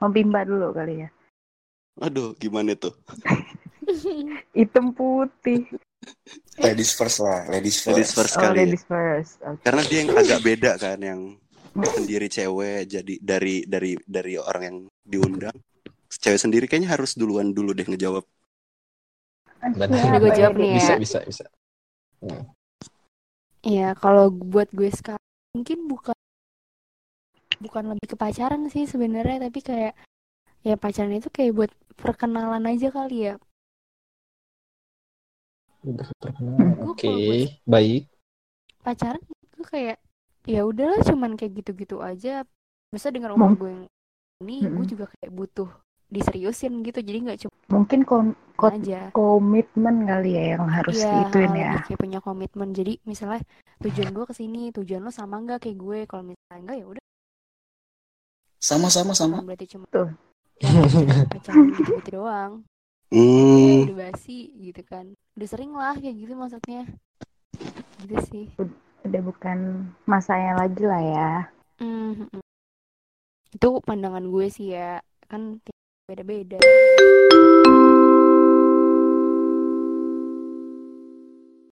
Om 0.00 0.10
Pimpa 0.16 0.40
dulu 0.48 0.72
kali 0.72 1.04
ya. 1.04 1.08
Aduh, 2.00 2.32
gimana 2.40 2.72
tuh? 2.72 2.96
Hitam 4.56 4.92
putih. 4.92 5.66
Ladies 6.60 6.92
first 6.92 7.24
lah, 7.24 7.48
ladies 7.48 7.80
first. 7.80 7.96
Ladies 7.96 8.12
first 8.12 8.34
Oh, 8.36 8.40
kali 8.44 8.56
ya. 8.56 8.60
ladies 8.68 8.84
first. 8.84 9.32
Oke. 9.40 9.60
Karena 9.64 9.82
dia 9.88 9.98
yang 10.04 10.10
agak 10.12 10.40
beda 10.44 10.72
kan 10.76 10.98
yang 11.00 11.20
sendiri 11.74 12.30
cewek 12.30 12.86
jadi 12.86 13.14
dari 13.18 13.66
dari 13.66 13.98
dari 14.06 14.38
orang 14.38 14.62
yang 14.62 14.76
diundang 15.02 15.56
cewek 16.06 16.38
sendiri 16.38 16.64
kayaknya 16.70 16.94
harus 16.94 17.18
duluan 17.18 17.50
dulu 17.50 17.74
deh 17.74 17.82
ngejawab 17.82 18.22
Benar. 19.58 20.22
Gue 20.22 20.30
ya, 20.30 20.36
jawab 20.46 20.54
nih 20.54 20.70
ya. 20.70 20.78
bisa 20.78 20.94
bisa 21.00 21.18
bisa 21.26 21.44
Iya, 23.64 23.96
kalau 23.96 24.28
buat 24.30 24.68
gue 24.70 24.92
sekarang 24.92 25.24
mungkin 25.56 25.88
bukan 25.88 26.16
bukan 27.58 27.84
lebih 27.96 28.12
ke 28.12 28.16
pacaran 28.20 28.68
sih 28.68 28.84
sebenarnya, 28.84 29.48
tapi 29.48 29.64
kayak 29.64 29.96
ya 30.62 30.76
pacaran 30.76 31.16
itu 31.16 31.32
kayak 31.32 31.52
buat 31.56 31.72
perkenalan 31.96 32.64
aja 32.68 32.92
kali 32.92 33.32
ya. 33.32 33.34
Udah 35.84 36.06
terkenal. 36.16 36.56
Gue 36.74 36.88
oke 36.90 37.06
buat 37.06 37.50
baik 37.66 38.02
pacaran 38.80 39.20
gue 39.54 39.64
kayak 39.64 39.96
ya 40.44 40.60
udahlah 40.64 41.00
cuman 41.00 41.36
kayak 41.36 41.52
gitu-gitu 41.58 42.00
aja. 42.00 42.44
Masa 42.92 43.08
dengan 43.08 43.32
umur 43.32 43.52
Mung- 43.52 43.58
gue 43.58 43.70
yang 43.70 43.86
ini 44.40 44.56
gue 44.60 44.70
Mm-mm. 44.70 44.86
juga 44.86 45.04
kayak 45.08 45.30
butuh 45.30 45.70
diseriusin 46.06 46.84
gitu. 46.84 47.00
Jadi 47.00 47.18
nggak 47.22 47.38
cuma 47.42 47.54
Mungkin 47.64 48.00
kom- 48.04 48.36
ko- 48.54 48.70
aja. 48.70 49.08
komitmen 49.10 50.04
kali 50.04 50.36
ya 50.36 50.44
yang 50.54 50.68
harus 50.68 50.94
Iya, 50.94 51.10
diituin 51.26 51.52
ya. 51.54 51.70
lebih 51.72 51.84
kayak 51.88 52.00
punya 52.00 52.18
komitmen. 52.20 52.68
Jadi 52.70 52.92
misalnya 53.02 53.40
tujuan 53.80 54.12
gue 54.12 54.24
ke 54.24 54.34
sini, 54.36 54.68
tujuan 54.70 55.00
lo 55.00 55.08
sama 55.08 55.40
nggak 55.40 55.64
kayak 55.64 55.76
gue? 55.76 55.98
Kalau 56.04 56.22
misalnya 56.24 56.60
enggak 56.60 56.76
ya 56.76 56.86
udah 56.86 57.02
Sama-sama 58.58 59.12
sama. 59.12 59.40
bukan 59.40 59.48
berarti 59.48 59.66
cuma 59.68 59.84
Tuh. 59.88 60.08
ya, 60.56 60.70
pacaran 61.32 61.68
gitu-gitu 61.72 62.10
doang. 62.14 62.52
Hmm 63.14 63.86
udah 63.86 64.10
basi 64.10 64.50
gitu 64.58 64.82
kan. 64.82 65.14
Udah 65.38 65.46
sering 65.46 65.70
lah 65.70 65.94
kayak 65.94 66.18
gitu 66.18 66.34
maksudnya. 66.34 66.82
Gitu 68.02 68.16
sih. 68.26 68.46
Udah 69.06 69.20
bukan 69.22 69.86
masanya 70.02 70.58
lagi 70.58 70.82
lah 70.82 70.98
ya. 70.98 71.32
Hmm, 71.78 72.26
hmm. 72.26 72.42
Itu 73.54 73.78
pandangan 73.86 74.26
gue 74.26 74.50
sih 74.50 74.74
ya. 74.74 74.98
Kan 75.30 75.62
beda-beda 76.10 76.58